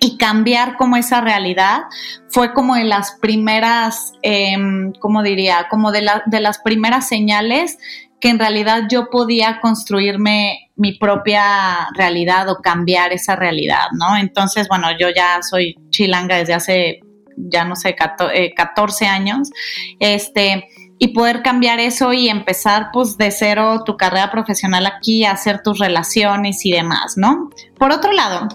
[0.00, 1.82] y cambiar como esa realidad
[2.28, 4.56] fue como de las primeras, eh,
[4.98, 5.66] ¿cómo diría?
[5.68, 7.78] Como de, de las primeras señales
[8.20, 14.16] que en realidad yo podía construirme mi propia realidad o cambiar esa realidad, ¿no?
[14.16, 17.00] Entonces, bueno, yo ya soy chilanga desde hace
[17.36, 19.50] ya no sé, 14 eh, años,
[19.98, 20.68] este,
[20.98, 25.78] y poder cambiar eso y empezar pues de cero tu carrera profesional aquí, hacer tus
[25.78, 27.50] relaciones y demás, ¿no?
[27.78, 28.48] Por otro lado,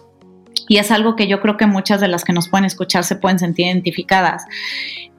[0.67, 3.15] y es algo que yo creo que muchas de las que nos pueden escuchar se
[3.15, 4.45] pueden sentir identificadas,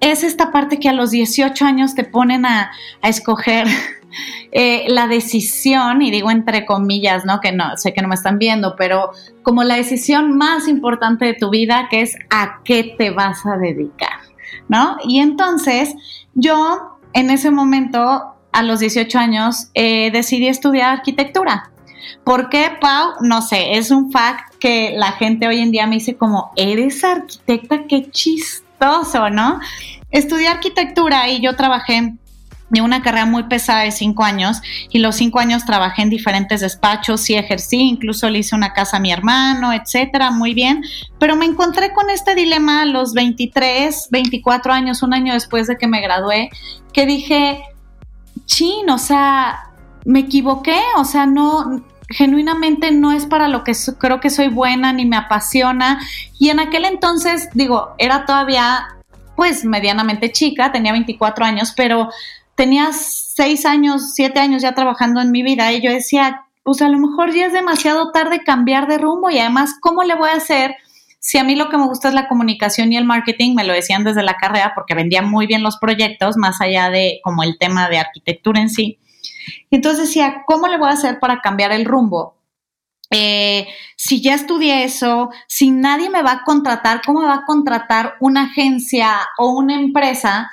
[0.01, 2.71] es esta parte que a los 18 años te ponen a,
[3.03, 3.67] a escoger
[4.53, 7.41] eh, la decisión, y digo entre comillas, ¿no?
[7.41, 9.11] Que no, sé que no me están viendo, pero
[9.43, 13.57] como la decisión más importante de tu vida, que es a qué te vas a
[13.57, 14.21] dedicar,
[14.69, 14.97] ¿no?
[15.05, 15.95] Y entonces
[16.35, 21.71] yo en ese momento, a los 18 años, eh, decidí estudiar arquitectura.
[22.25, 23.15] ¿Por qué, Pau?
[23.21, 27.03] No sé, es un fact que la gente hoy en día me dice como, eres
[27.05, 29.61] arquitecta, qué chistoso, ¿no?
[30.11, 32.15] Estudié arquitectura y yo trabajé
[32.71, 36.61] de una carrera muy pesada de cinco años y los cinco años trabajé en diferentes
[36.61, 40.83] despachos y ejercí, incluso le hice una casa a mi hermano, etcétera, muy bien,
[41.19, 45.77] pero me encontré con este dilema a los 23, 24 años, un año después de
[45.77, 46.51] que me gradué,
[46.93, 47.63] que dije,
[48.47, 49.71] chin, o sea,
[50.05, 54.93] me equivoqué, o sea, no, genuinamente no es para lo que creo que soy buena
[54.93, 56.01] ni me apasiona.
[56.39, 58.89] Y en aquel entonces, digo, era todavía
[59.37, 62.11] pues medianamente chica, tenía 24 años, pero
[62.61, 66.91] tenía seis años, siete años ya trabajando en mi vida y yo decía, pues a
[66.91, 70.35] lo mejor ya es demasiado tarde cambiar de rumbo y además, ¿cómo le voy a
[70.35, 70.77] hacer?
[71.21, 73.73] Si a mí lo que me gusta es la comunicación y el marketing, me lo
[73.73, 77.57] decían desde la carrera porque vendía muy bien los proyectos, más allá de como el
[77.59, 78.99] tema de arquitectura en sí.
[79.71, 82.37] Entonces decía, ¿cómo le voy a hacer para cambiar el rumbo?
[83.11, 88.17] Eh, si ya estudié eso, si nadie me va a contratar, ¿cómo va a contratar
[88.21, 90.51] una agencia o una empresa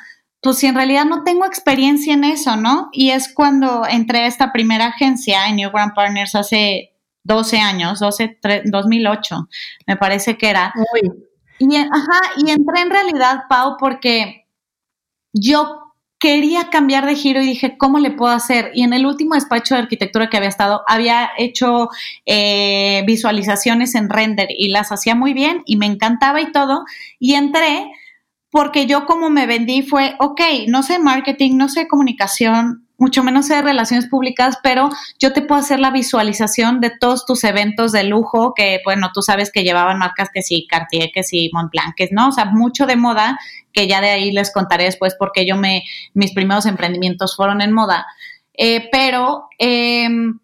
[0.48, 2.88] pues si en realidad no tengo experiencia en eso, ¿no?
[2.94, 6.94] Y es cuando entré a esta primera agencia en New Grand Partners hace
[7.26, 9.50] 12 años, 12, 2008,
[9.88, 10.74] me parece que era.
[11.60, 14.48] Y, ajá, y entré en realidad, Pau, porque
[15.34, 18.72] yo quería cambiar de giro y dije, ¿cómo le puedo hacer?
[18.74, 21.90] Y en el último despacho de arquitectura que había estado, había hecho
[22.26, 26.86] eh, visualizaciones en render y las hacía muy bien y me encantaba y todo.
[27.20, 27.92] Y entré
[28.50, 33.46] porque yo como me vendí fue, ok, no sé marketing, no sé comunicación, mucho menos
[33.48, 38.04] sé relaciones públicas, pero yo te puedo hacer la visualización de todos tus eventos de
[38.04, 42.10] lujo que, bueno, tú sabes que llevaban marcas que sí, Cartier, que sí, Montblanc, que
[42.12, 43.38] no, o sea, mucho de moda,
[43.72, 45.84] que ya de ahí les contaré después porque yo me,
[46.14, 48.08] mis primeros emprendimientos fueron en moda.
[48.54, 50.40] Eh, pero em,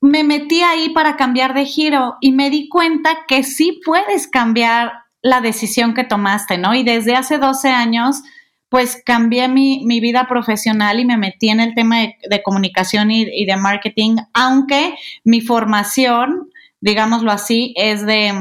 [0.00, 4.92] me metí ahí para cambiar de giro y me di cuenta que sí puedes cambiar
[5.22, 6.74] la decisión que tomaste, ¿no?
[6.74, 8.22] Y desde hace 12 años,
[8.68, 13.56] pues cambié mi, vida profesional y me metí en el tema de, comunicación y, de
[13.56, 18.32] marketing, aunque mi formación, digámoslo así, es de,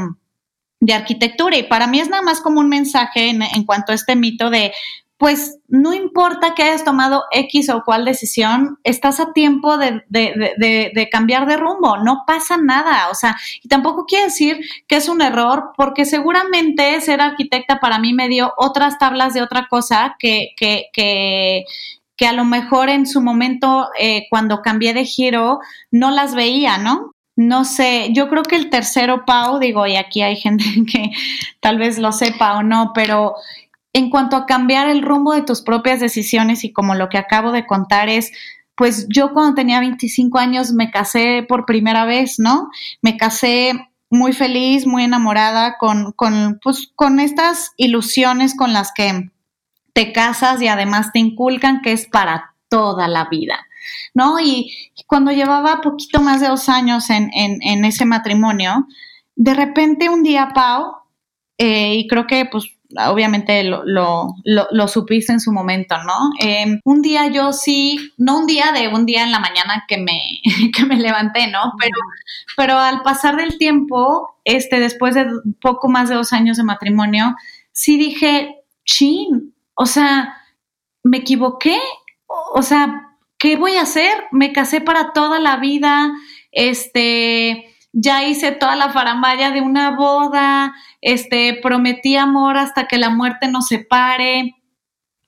[0.80, 1.58] de arquitectura.
[1.58, 4.50] Y para mí es nada más como un mensaje en, en cuanto a este mito
[4.50, 4.72] de,
[5.20, 11.46] pues no importa que hayas tomado X o cual decisión, estás a tiempo de, cambiar
[11.46, 15.72] de rumbo, no pasa nada, o sea, y tampoco quiere decir que es un error,
[15.76, 20.86] porque seguramente ser arquitecta para mí me dio otras tablas de otra cosa que, que,
[20.94, 21.66] que,
[22.16, 25.60] que a lo mejor en su momento, eh, cuando cambié de giro,
[25.92, 27.12] no las veía, ¿no?
[27.36, 31.12] No sé, yo creo que el tercero, Pau, digo, y aquí hay gente que
[31.60, 33.36] tal vez lo sepa o no, pero
[33.94, 37.52] en cuanto a cambiar el rumbo de tus propias decisiones y como lo que acabo
[37.52, 38.32] de contar es,
[38.76, 42.70] pues yo cuando tenía 25 años me casé por primera vez, ¿no?
[43.02, 43.74] Me casé
[44.10, 49.32] muy feliz, muy enamorada con, con, pues, con estas ilusiones con las que
[49.94, 53.68] te casas y además te inculcan que es para toda la vida.
[54.14, 54.40] ¿No?
[54.40, 54.72] Y
[55.08, 58.88] cuando llevaba poquito más de dos años en, en, ese matrimonio,
[59.36, 60.94] de repente un día, Pau,
[61.58, 66.32] eh, y creo que pues obviamente lo, lo, supiste en su momento, ¿no?
[66.40, 69.98] Em, un día yo sí, no un día de un día en la mañana que
[69.98, 70.42] me,
[70.76, 71.74] que me levanté, ¿no?
[71.80, 71.98] Pero,
[72.58, 75.28] pero al pasar del tiempo, este, después de
[75.62, 77.36] poco más de dos años de matrimonio,
[77.72, 80.36] sí dije, chin, o sea,
[81.04, 81.80] me equivoqué,
[82.54, 84.12] o sea, ¿qué voy a hacer?
[84.32, 86.12] Me casé para toda la vida,
[86.52, 93.10] este, ya hice toda la faramaya de una boda, este, prometí amor hasta que la
[93.10, 94.56] muerte nos separe.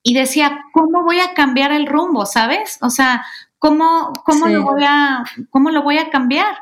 [0.04, 2.26] Y decía, ¿cómo voy a cambiar el rumbo?
[2.26, 2.78] ¿Sabes?
[2.82, 3.24] O sea,
[3.60, 6.56] ¿cómo, cómo, lo, voy a, cómo lo voy a cambiar?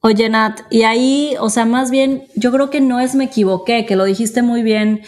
[0.00, 3.86] Oye, Nat, y ahí, o sea, más bien, yo creo que no es me equivoqué,
[3.86, 5.02] que lo dijiste muy bien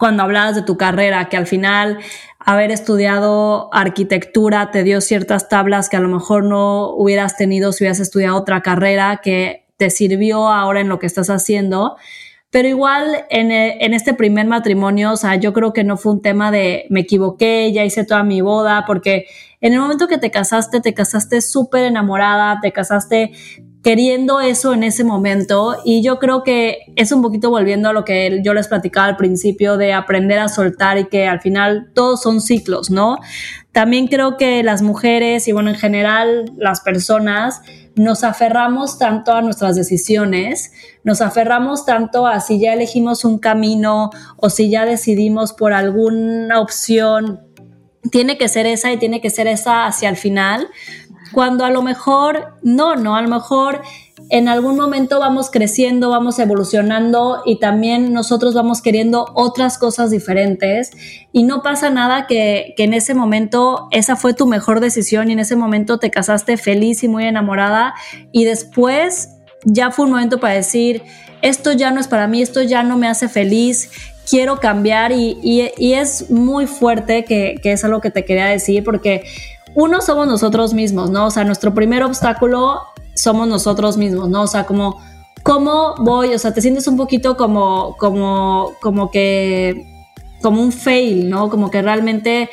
[0.00, 1.98] cuando hablabas de tu carrera, que al final
[2.38, 7.84] haber estudiado arquitectura te dio ciertas tablas que a lo mejor no hubieras tenido si
[7.84, 11.96] hubieras estudiado otra carrera que te sirvió ahora en lo que estás haciendo.
[12.48, 16.22] Pero igual en, en, este primer matrimonio, o sea, yo creo que no fue un
[16.22, 19.26] tema de me equivoqué, ya hice toda mi boda, porque
[19.60, 23.32] en el momento que te casaste, te casaste súper enamorada, te casaste
[23.82, 28.04] queriendo eso en ese momento y yo creo que es un poquito volviendo a lo
[28.04, 32.22] que yo les platicaba al principio de aprender a soltar y que al final todos
[32.22, 33.18] son ciclos, ¿no?
[33.72, 37.62] También creo que las mujeres y bueno, en general las personas
[37.94, 44.10] nos aferramos tanto a nuestras decisiones, nos aferramos tanto a si ya elegimos un camino
[44.36, 47.40] o si ya decidimos por alguna opción,
[48.10, 50.68] tiene que ser esa y tiene que ser esa hacia el final,
[51.32, 53.82] cuando a lo mejor no, no, a lo mejor
[54.28, 60.90] en algún momento vamos creciendo, vamos evolucionando y también nosotros vamos queriendo otras cosas diferentes
[61.32, 65.32] y no pasa nada que, que, en ese momento esa fue tu mejor decisión y
[65.32, 67.94] en ese momento te casaste feliz y muy enamorada
[68.30, 69.30] y después
[69.64, 71.02] ya fue un momento para decir,
[71.42, 73.90] esto ya no es para mí, esto ya no me hace feliz,
[74.28, 78.84] quiero cambiar y, y, es muy fuerte que, que es algo que te quería decir
[78.84, 79.24] porque
[79.74, 81.26] uno somos nosotros mismos, ¿no?
[81.26, 82.80] O sea, nuestro primer obstáculo
[83.14, 84.42] somos nosotros mismos, ¿no?
[84.42, 85.00] O sea, como,
[85.42, 86.34] ¿cómo voy?
[86.34, 89.86] O sea, te sientes un poquito como, como, como que,
[90.42, 91.50] como un fail, ¿no?
[91.50, 92.50] Como que realmente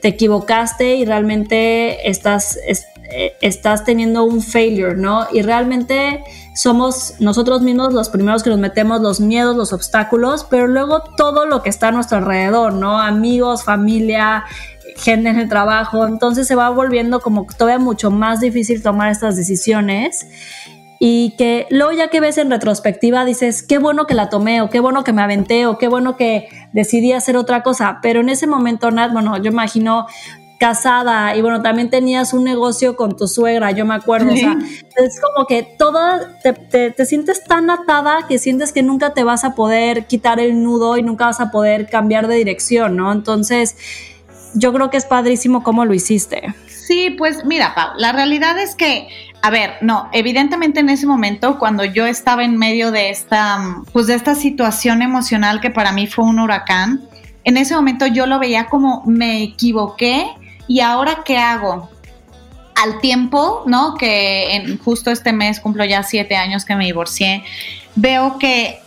[0.00, 5.26] te equivocaste y realmente estás, eh, estás teniendo un failure, ¿no?
[5.32, 6.22] Y realmente
[6.54, 11.46] somos nosotros mismos los primeros que nos metemos los miedos, los obstáculos, pero luego todo
[11.46, 13.00] lo que está a nuestro alrededor, ¿no?
[13.00, 14.44] Amigos, familia,
[14.96, 19.36] gente en el trabajo, entonces se va volviendo como todavía mucho más difícil tomar estas
[19.36, 20.26] decisiones.
[21.00, 24.70] Y que luego ya que ves en retrospectiva dices, qué bueno que la tomé o
[24.70, 28.28] qué bueno que me aventé o qué bueno que decidí hacer otra cosa, pero en
[28.28, 30.06] ese momento, Nat, bueno, yo imagino
[30.58, 34.56] casada y bueno, también tenías un negocio con tu suegra, yo me acuerdo, o sea,
[34.96, 39.44] es como que toda, te, te, sientes tan atada que sientes que nunca te vas
[39.44, 43.12] a poder quitar el nudo y nunca vas a poder cambiar de dirección, ¿no?
[43.12, 43.76] Entonces,
[44.54, 46.54] yo creo que es padrísimo cómo lo hiciste.
[46.66, 49.08] Sí, pues mira, Pau, la realidad es que,
[49.42, 54.06] a ver, no, evidentemente en ese momento, cuando yo estaba en medio de esta, pues
[54.06, 57.02] de esta situación emocional que para mí fue un huracán,
[57.44, 60.26] en ese momento yo lo veía como me equivoqué
[60.66, 61.90] y ahora qué hago.
[62.74, 63.94] Al tiempo, ¿no?
[63.94, 67.44] Que en justo este mes cumplo ya siete años que me divorcié,
[67.94, 68.80] veo que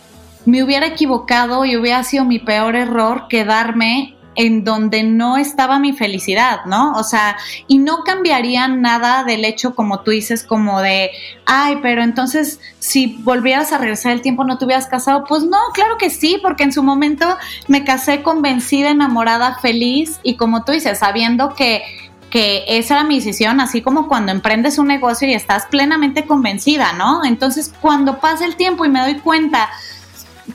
[0.44, 5.92] me hubiera equivocado y hubiera sido mi peor error quedarme en donde no estaba mi
[5.92, 6.92] felicidad, ¿no?
[6.92, 11.10] O sea, y no cambiaría nada del hecho, como tú dices, como de,
[11.44, 15.58] ay, pero entonces si volvieras a regresar el tiempo no te hubieras casado, pues no,
[15.74, 17.26] claro que sí, porque en su momento
[17.66, 21.82] me casé convencida, enamorada, feliz y como tú dices, sabiendo que
[22.30, 26.92] que esa era mi decisión, así como cuando emprendes un negocio y estás plenamente convencida,
[26.92, 27.24] ¿no?
[27.24, 29.70] Entonces, cuando pasa el tiempo y me doy cuenta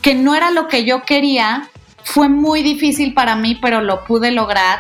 [0.04, 1.72] que no era lo que yo quería,
[2.04, 4.80] fue muy difícil para mí, pero lo pude lograr.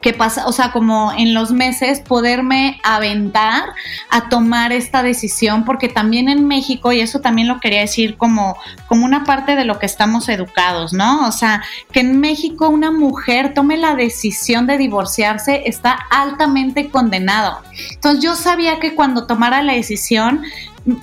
[0.00, 3.70] Que pasa, o sea, como en los meses poderme aventar
[4.10, 8.58] a tomar esta decisión, porque también en México, y eso también lo quería decir como,
[8.86, 11.26] como una parte de lo que estamos educados, ¿no?
[11.26, 17.62] O sea, que en México una mujer tome la decisión de divorciarse está altamente condenado.
[17.94, 20.42] Entonces yo sabía que cuando tomara la decisión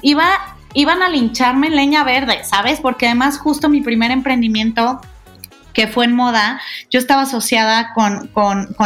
[0.03, 0.29] iba,
[0.75, 2.79] iban a lincharme en leña verde, ¿sabes?
[2.79, 5.01] Porque además justo mi primer emprendimiento
[5.73, 6.59] que fue en moda,
[6.89, 8.29] yo estaba asociada con,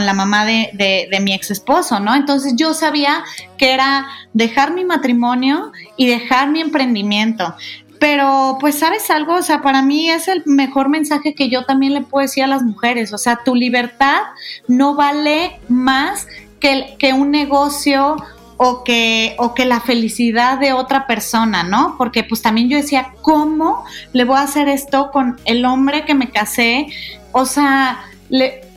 [0.06, 0.70] la mamá de,
[1.10, 2.16] de, mi ex esposo, ¿no?
[2.16, 3.24] Entonces yo sabía
[3.58, 7.56] que era dejar mi matrimonio y dejar mi emprendimiento.
[8.00, 11.94] Pero pues sabes algo, o sea, para mí es el mejor mensaje que yo también
[11.94, 14.22] le puedo decir a las mujeres, o sea, tu libertad
[14.68, 16.28] no vale más
[16.60, 18.18] que, que un negocio
[18.58, 21.96] o que, o que la felicidad de otra persona, ¿no?
[21.98, 23.84] Porque pues también yo decía, ¿cómo
[24.14, 26.88] le voy a hacer esto con el hombre que me casé?
[27.32, 28.06] O sea,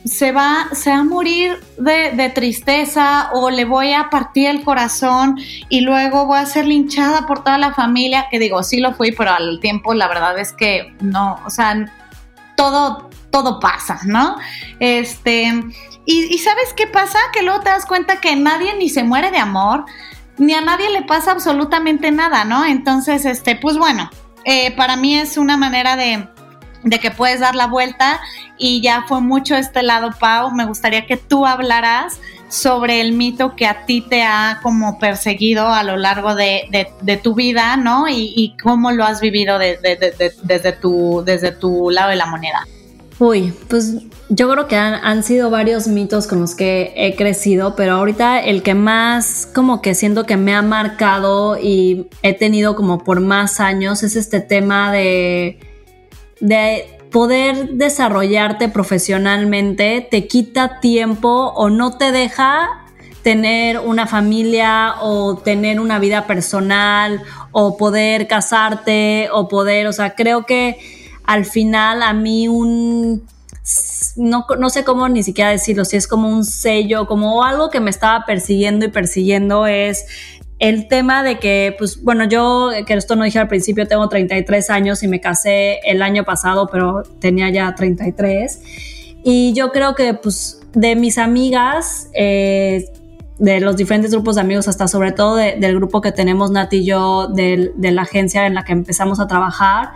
[0.05, 4.63] se va, se va a morir de, de, tristeza o le voy a partir el
[4.63, 5.37] corazón
[5.69, 9.11] y luego voy a ser linchada por toda la familia, que digo, sí lo fui,
[9.11, 11.91] pero al tiempo la verdad es que no, o sea,
[12.55, 14.37] todo, todo pasa, ¿no?
[14.79, 15.53] Este,
[16.05, 17.19] y, ¿sabes qué pasa?
[17.33, 19.85] Que luego te das cuenta que nadie ni se muere de amor,
[20.37, 22.65] ni a nadie le pasa absolutamente nada, ¿no?
[22.65, 24.09] Entonces, este, pues bueno,
[24.45, 26.27] eh, para mí es una manera de,
[26.83, 28.19] de que puedes dar la vuelta
[28.57, 30.51] y ya fue mucho este lado, Pau.
[30.51, 32.19] Me gustaría que tú hablaras
[32.49, 36.67] sobre el mito que a ti te ha como perseguido a lo largo de,
[37.01, 38.05] de, tu vida, ¿no?
[38.09, 42.67] Y, cómo lo has vivido desde, tu, desde tu lado de la moneda.
[43.19, 43.95] Uy, pues
[44.29, 48.63] yo creo que han, sido varios mitos con los que he crecido, pero ahorita el
[48.63, 53.59] que más como que siento que me ha marcado y he tenido como por más
[53.59, 55.59] años es este tema de,
[56.39, 62.69] de poder desarrollarte profesionalmente, te quita tiempo o no te deja
[63.21, 70.15] tener una familia o tener una vida personal o poder casarte o poder, o sea,
[70.15, 70.98] creo que
[71.29, 73.23] al final a mí un,
[74.15, 77.79] no, no, sé cómo ni siquiera decirlo, si es como un sello, como algo que
[77.79, 80.07] me estaba persiguiendo y persiguiendo es
[80.57, 84.71] el tema de que, pues bueno, yo, que esto no dije al principio, tengo 33
[84.71, 88.63] años y me casé el año pasado, pero tenía ya 33.
[89.23, 92.85] Y yo creo que, pues, de mis amigas, eh,
[93.37, 96.85] de los diferentes grupos de amigos, hasta sobre todo del grupo que tenemos Nati y
[96.85, 99.91] yo, de la agencia en la que empezamos a trabajar,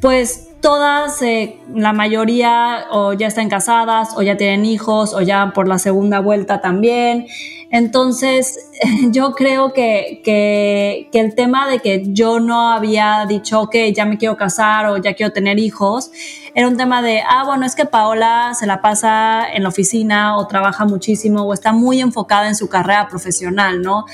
[0.00, 5.52] pues todas, eh, la mayoría o ya están casadas o ya tienen hijos o ya
[5.54, 7.26] por la segunda vuelta también.
[7.70, 8.70] Entonces,
[9.10, 14.04] yo creo que, que, que, el tema de que yo no había dicho, ok, ya
[14.04, 16.10] me quiero casar o ya quiero tener hijos,
[16.54, 20.36] era un tema de, ah, bueno, es que Paola se la pasa en la oficina
[20.36, 24.04] o trabaja muchísimo o está muy enfocada en su carrera profesional, ¿no?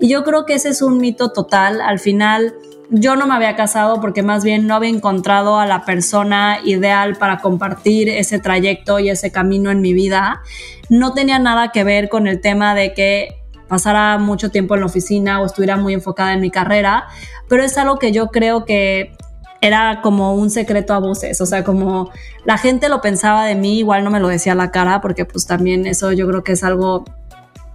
[0.00, 1.80] Y yo creo que ese es un mito total.
[1.80, 2.52] Al final,
[2.90, 7.16] yo no me había casado porque más bien no había encontrado a la persona ideal
[7.16, 10.42] para compartir ese trayecto y ese camino en mi vida.
[10.88, 14.86] No tenía nada que ver con el tema de que pasara mucho tiempo en la
[14.86, 17.06] oficina o estuviera muy enfocada en mi carrera,
[17.48, 19.16] pero es algo que yo creo que
[19.60, 22.10] era como un secreto a voces, o sea, como
[22.44, 25.46] la gente lo pensaba de mí, igual no me lo decía la cara, porque pues
[25.46, 27.06] también eso yo creo que es algo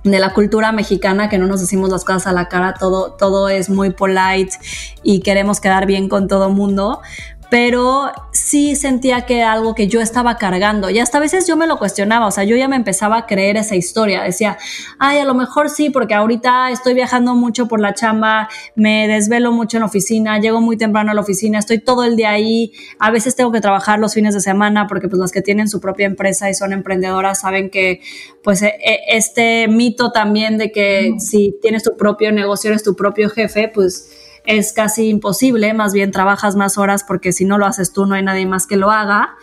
[0.03, 3.49] de la cultura mexicana que no nos decimos las cosas a la cara, todo, todo
[3.49, 4.57] es muy polite
[5.03, 7.01] y queremos quedar bien con todo mundo,
[7.49, 10.89] pero sí sentía que era algo que yo estaba cargando.
[10.89, 13.25] Y hasta a veces yo me lo cuestionaba, o sea, yo ya me empezaba a
[13.25, 14.57] creer esa historia, decía,
[14.99, 19.51] ay, a lo mejor sí, porque ahorita estoy viajando mucho por la chamba, me desvelo
[19.51, 22.71] mucho en la oficina, llego muy temprano a la oficina, estoy todo el día ahí,
[22.99, 25.81] a veces tengo que trabajar los fines de semana porque pues las que tienen su
[25.81, 28.01] propia empresa y son emprendedoras saben que
[28.43, 32.95] pues e, e, este mito también de que si tienes tu propio negocio, eres tu
[32.95, 34.11] propio jefe, pues
[34.45, 38.15] es casi imposible, más bien trabajas más horas porque si no lo haces tú no
[38.15, 39.35] hay nadie más que lo haga.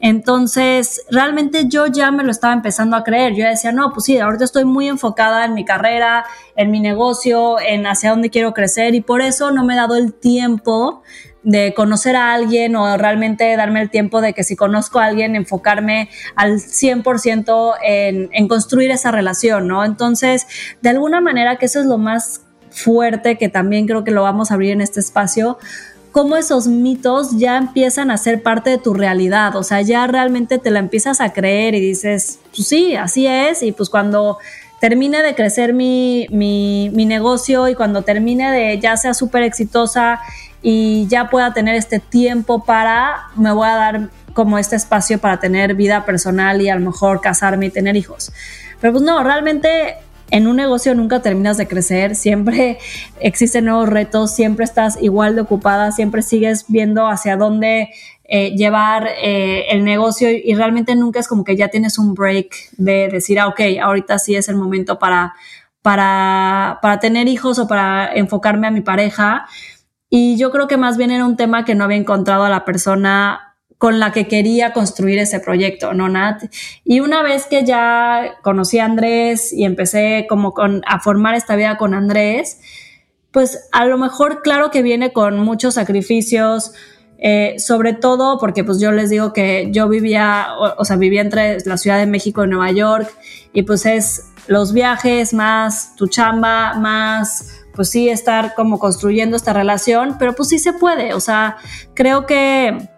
[0.00, 3.34] Entonces, realmente yo ya me lo estaba empezando a creer.
[3.34, 6.24] Yo decía, no, pues sí, ahorita estoy muy enfocada en mi carrera,
[6.56, 9.96] en mi negocio, en hacia dónde quiero crecer y por eso no me he dado
[9.96, 11.02] el tiempo
[11.42, 15.34] de conocer a alguien o realmente darme el tiempo de que si conozco a alguien,
[15.34, 19.84] enfocarme al 100% en, en construir esa relación, ¿no?
[19.84, 20.46] Entonces,
[20.82, 22.42] de alguna manera que eso es lo más
[22.72, 25.58] fuerte que también creo que lo vamos a abrir en este espacio,
[26.12, 30.58] cómo esos mitos ya empiezan a ser parte de tu realidad, o sea, ya realmente
[30.58, 34.38] te la empiezas a creer y dices, pues sí, así es, y pues cuando
[34.78, 40.20] termine de crecer mi, mi, mi negocio y cuando termine de ya sea súper exitosa
[40.60, 45.38] y ya pueda tener este tiempo para, me voy a dar como este espacio para
[45.38, 48.32] tener vida personal y a lo mejor casarme y tener hijos.
[48.80, 49.96] Pero pues no, realmente
[50.30, 52.78] en un negocio nunca terminas de crecer, siempre
[53.20, 57.90] existen nuevos retos, siempre estás igual de ocupada, siempre sigues viendo hacia dónde
[58.24, 62.54] eh, llevar eh, el negocio y realmente nunca es como que ya tienes un break
[62.78, 65.34] de decir, ah, ok, ahorita sí es el momento para,
[65.82, 69.46] para, para tener hijos o para enfocarme a mi pareja.
[70.08, 72.64] Y yo creo que más bien era un tema que no había encontrado a la
[72.64, 73.51] persona
[73.82, 76.44] con la que quería construir ese proyecto, ¿no, Nat?
[76.84, 80.54] Y una vez que ya conocí a Andrés y empecé como
[80.86, 82.60] a formar esta vida con Andrés,
[83.32, 86.74] pues a lo mejor claro que viene con muchos sacrificios,
[87.18, 90.46] eh, sobre todo porque pues yo les digo que yo vivía,
[90.78, 93.12] o, sea, vivía entre la Ciudad de México y Nueva York
[93.52, 99.52] y pues es los viajes, más tu chamba, más pues sí estar como construyendo esta
[99.52, 101.56] relación, pero pues sí se puede, o sea,
[101.94, 102.92] creo que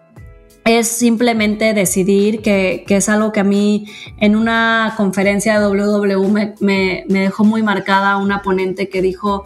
[0.65, 3.85] es simplemente decidir que, es algo que a mí
[4.17, 9.43] en una conferencia de WW me, me, dejó muy marcada una ponente que dijo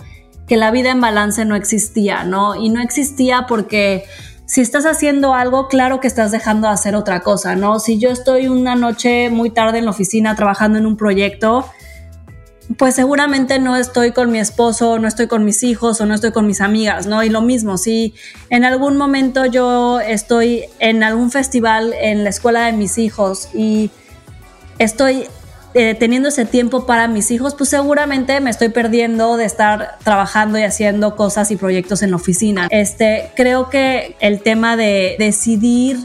[0.47, 2.55] que la vida en balance no existía, ¿no?
[2.55, 4.05] Y no existía porque
[4.45, 7.79] si estás haciendo algo, claro que estás dejando de hacer otra cosa, ¿no?
[7.79, 11.65] Si yo estoy una noche muy tarde en la oficina trabajando en un proyecto,
[12.77, 16.31] pues seguramente no estoy con mi esposo, no estoy con mis hijos o no estoy
[16.31, 17.23] con mis amigas, ¿no?
[17.23, 18.13] Y lo mismo, si
[18.49, 23.89] en algún momento yo estoy en algún festival en la escuela de mis hijos y
[24.77, 25.25] estoy
[25.73, 30.59] eh, teniendo ese tiempo para mis hijos, pues seguramente me estoy perdiendo de estar trabajando
[30.59, 32.67] y haciendo cosas y proyectos en la oficina.
[32.71, 35.97] Este, creo que el tema de decidir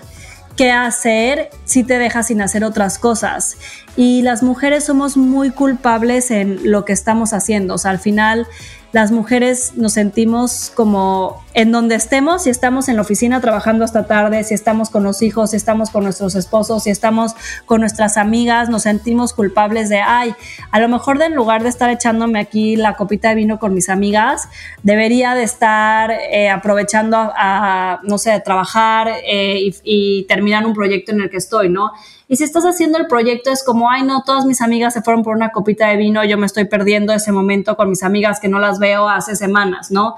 [0.57, 3.57] qué hacer si te deja sin hacer otras cosas.
[3.97, 7.75] Y las mujeres somos muy culpables en lo que estamos haciendo.
[7.75, 8.47] O sea, al final
[8.95, 14.07] las mujeres nos sentimos como en donde estemos, si estamos en la oficina trabajando hasta
[14.07, 17.35] tarde, si estamos con los hijos, si estamos con nuestros esposos, si estamos
[17.67, 20.33] con nuestras amigas, nos sentimos culpables de, ay,
[20.71, 23.89] a lo mejor en lugar de estar echándome aquí la copita de vino con mis
[23.89, 24.49] amigas,
[24.85, 31.11] debería de estar eh, aprovechando a, no sé, trabajar eh, y, y terminar un proyecto
[31.11, 31.91] en el que estoy, ¿no?
[32.29, 35.23] Y si estás haciendo el proyecto es como, ay, no, todas mis amigas se fueron
[35.23, 38.49] por una copita de vino, yo me estoy perdiendo ese momento con mis amigas que
[38.49, 40.17] no las veo hace semanas, ¿no?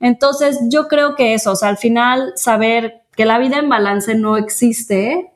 [0.00, 4.14] Entonces, yo creo que eso, o sea, al final saber que la vida en balance
[4.14, 5.30] no existe,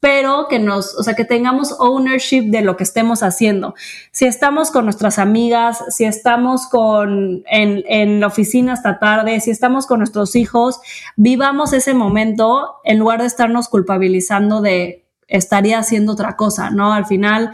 [0.00, 3.74] pero que nos, o sea, que tengamos ownership de lo que estemos haciendo.
[4.12, 9.50] Si estamos con nuestras amigas, si estamos con, en, en la oficina hasta tarde, si
[9.50, 10.80] estamos con nuestros hijos,
[11.16, 16.92] vivamos ese momento en lugar de estarnos culpabilizando de estaría haciendo otra cosa, ¿no?
[16.92, 17.52] Al final,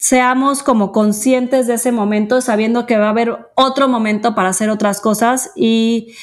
[0.00, 4.70] seamos como conscientes de ese momento, sabiendo que va a haber otro momento para hacer
[4.70, 6.14] otras cosas y,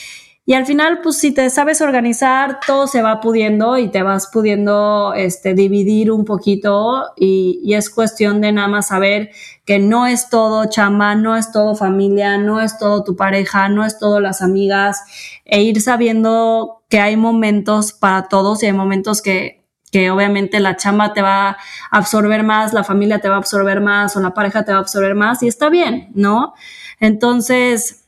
[0.47, 4.29] y al final, pues si te sabes organizar, todo se va pudiendo y te vas
[4.33, 9.29] pudiendo este, dividir un poquito y, y, es cuestión de nada más saber
[9.63, 13.85] que no es todo chamba, no es todo familia, no es todo tu pareja, no
[13.85, 15.03] es todo las amigas
[15.45, 20.75] e ir sabiendo que hay momentos para todos y hay momentos que que obviamente la
[20.75, 21.57] chamba te va a
[21.91, 24.81] absorber más, la familia te va a absorber más o la pareja te va a
[24.81, 26.53] absorber más y está bien, ¿no?
[26.99, 28.07] Entonces,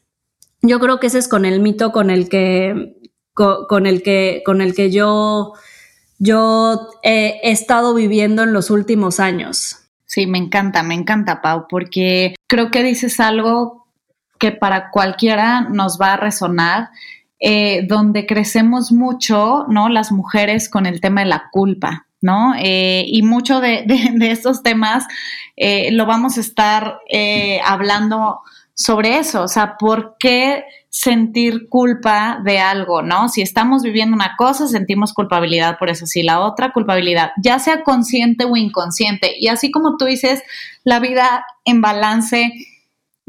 [0.61, 2.97] yo creo que ese es con el mito con el que,
[3.33, 5.53] con, el que, con el que yo,
[6.17, 9.77] yo he, estado viviendo en los últimos años.
[10.05, 13.87] Sí, me encanta, me encanta, Pau, porque creo que dices algo
[14.39, 16.89] que para cualquiera nos va a resonar
[17.39, 19.87] eh, donde crecemos mucho, ¿no?
[19.89, 22.53] Las mujeres con el tema de la culpa, ¿no?
[22.57, 23.85] Eh, y mucho de,
[24.21, 25.05] estos temas
[25.55, 26.99] eh, lo vamos a estar
[27.63, 28.41] hablando
[28.73, 33.29] sobre eso, o sea, ¿por qué sentir culpa de algo, ¿no?
[33.29, 37.83] Si estamos viviendo una cosa, sentimos culpabilidad por eso, si la otra, culpabilidad, ya sea
[37.83, 39.33] consciente o inconsciente.
[39.37, 40.41] Y así como tú dices,
[40.83, 42.53] la vida en balance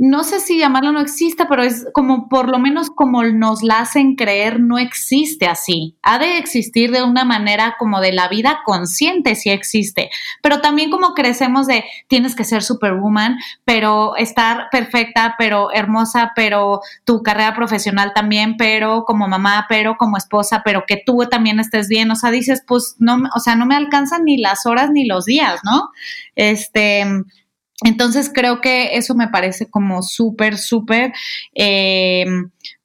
[0.03, 3.81] no sé si llamarlo no exista, pero es como por lo menos como nos la
[3.81, 5.95] hacen creer, no existe así.
[6.01, 10.09] Ha de existir de una manera como de la vida consciente, si existe,
[10.43, 13.37] pero también como crecemos de tienes que ser superwoman,
[13.67, 20.17] pero estar perfecta, pero hermosa, pero tu carrera profesional también, pero como mamá, pero como
[20.17, 22.11] esposa, pero que tú también estés bien.
[22.11, 25.27] O sea, dices, pues no, o sea, no me alcanzan ni las horas ni los
[25.27, 25.91] días, ¿no?
[26.37, 27.05] Este
[27.85, 31.13] entonces creo que eso me parece como súper, súper,
[31.55, 32.27] eh,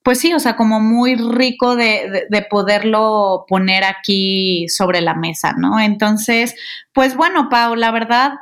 [0.04, 5.54] pues sí, o sea, como muy rico de, de, poderlo poner aquí sobre la mesa,
[5.58, 5.80] ¿no?
[5.80, 6.56] Entonces,
[6.94, 8.34] pues bueno, Pau, la verdad,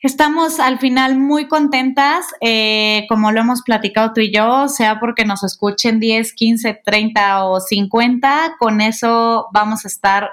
[0.00, 5.24] estamos al final muy contentas, eh, como lo hemos platicado tú y yo, sea porque
[5.24, 10.30] nos escuchen 10, 15, 30 o 50, con eso vamos a estar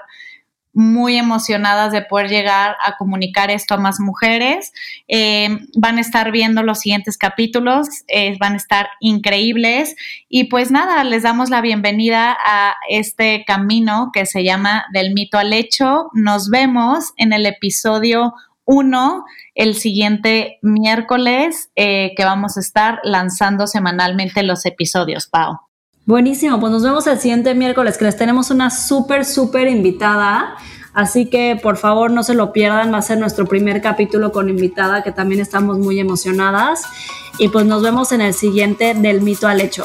[0.76, 4.72] muy emocionadas de poder llegar a comunicar esto a más mujeres.
[5.08, 9.96] Eh, van a estar viendo los siguientes capítulos, eh, van a estar increíbles
[10.28, 15.38] y pues nada, les damos la bienvenida a este camino que se llama del mito
[15.38, 16.10] al hecho.
[16.12, 18.34] Nos vemos en el episodio
[18.66, 19.24] 1
[19.54, 25.65] el siguiente miércoles eh, que vamos a estar lanzando semanalmente los episodios, Pau.
[26.06, 30.54] Buenísimo, pues nos vemos el siguiente miércoles que les tenemos una súper, súper invitada.
[30.94, 34.48] Así que por favor no se lo pierdan, va a ser nuestro primer capítulo con
[34.48, 36.84] invitada que también estamos muy emocionadas.
[37.40, 39.84] Y pues nos vemos en el siguiente del mito al hecho.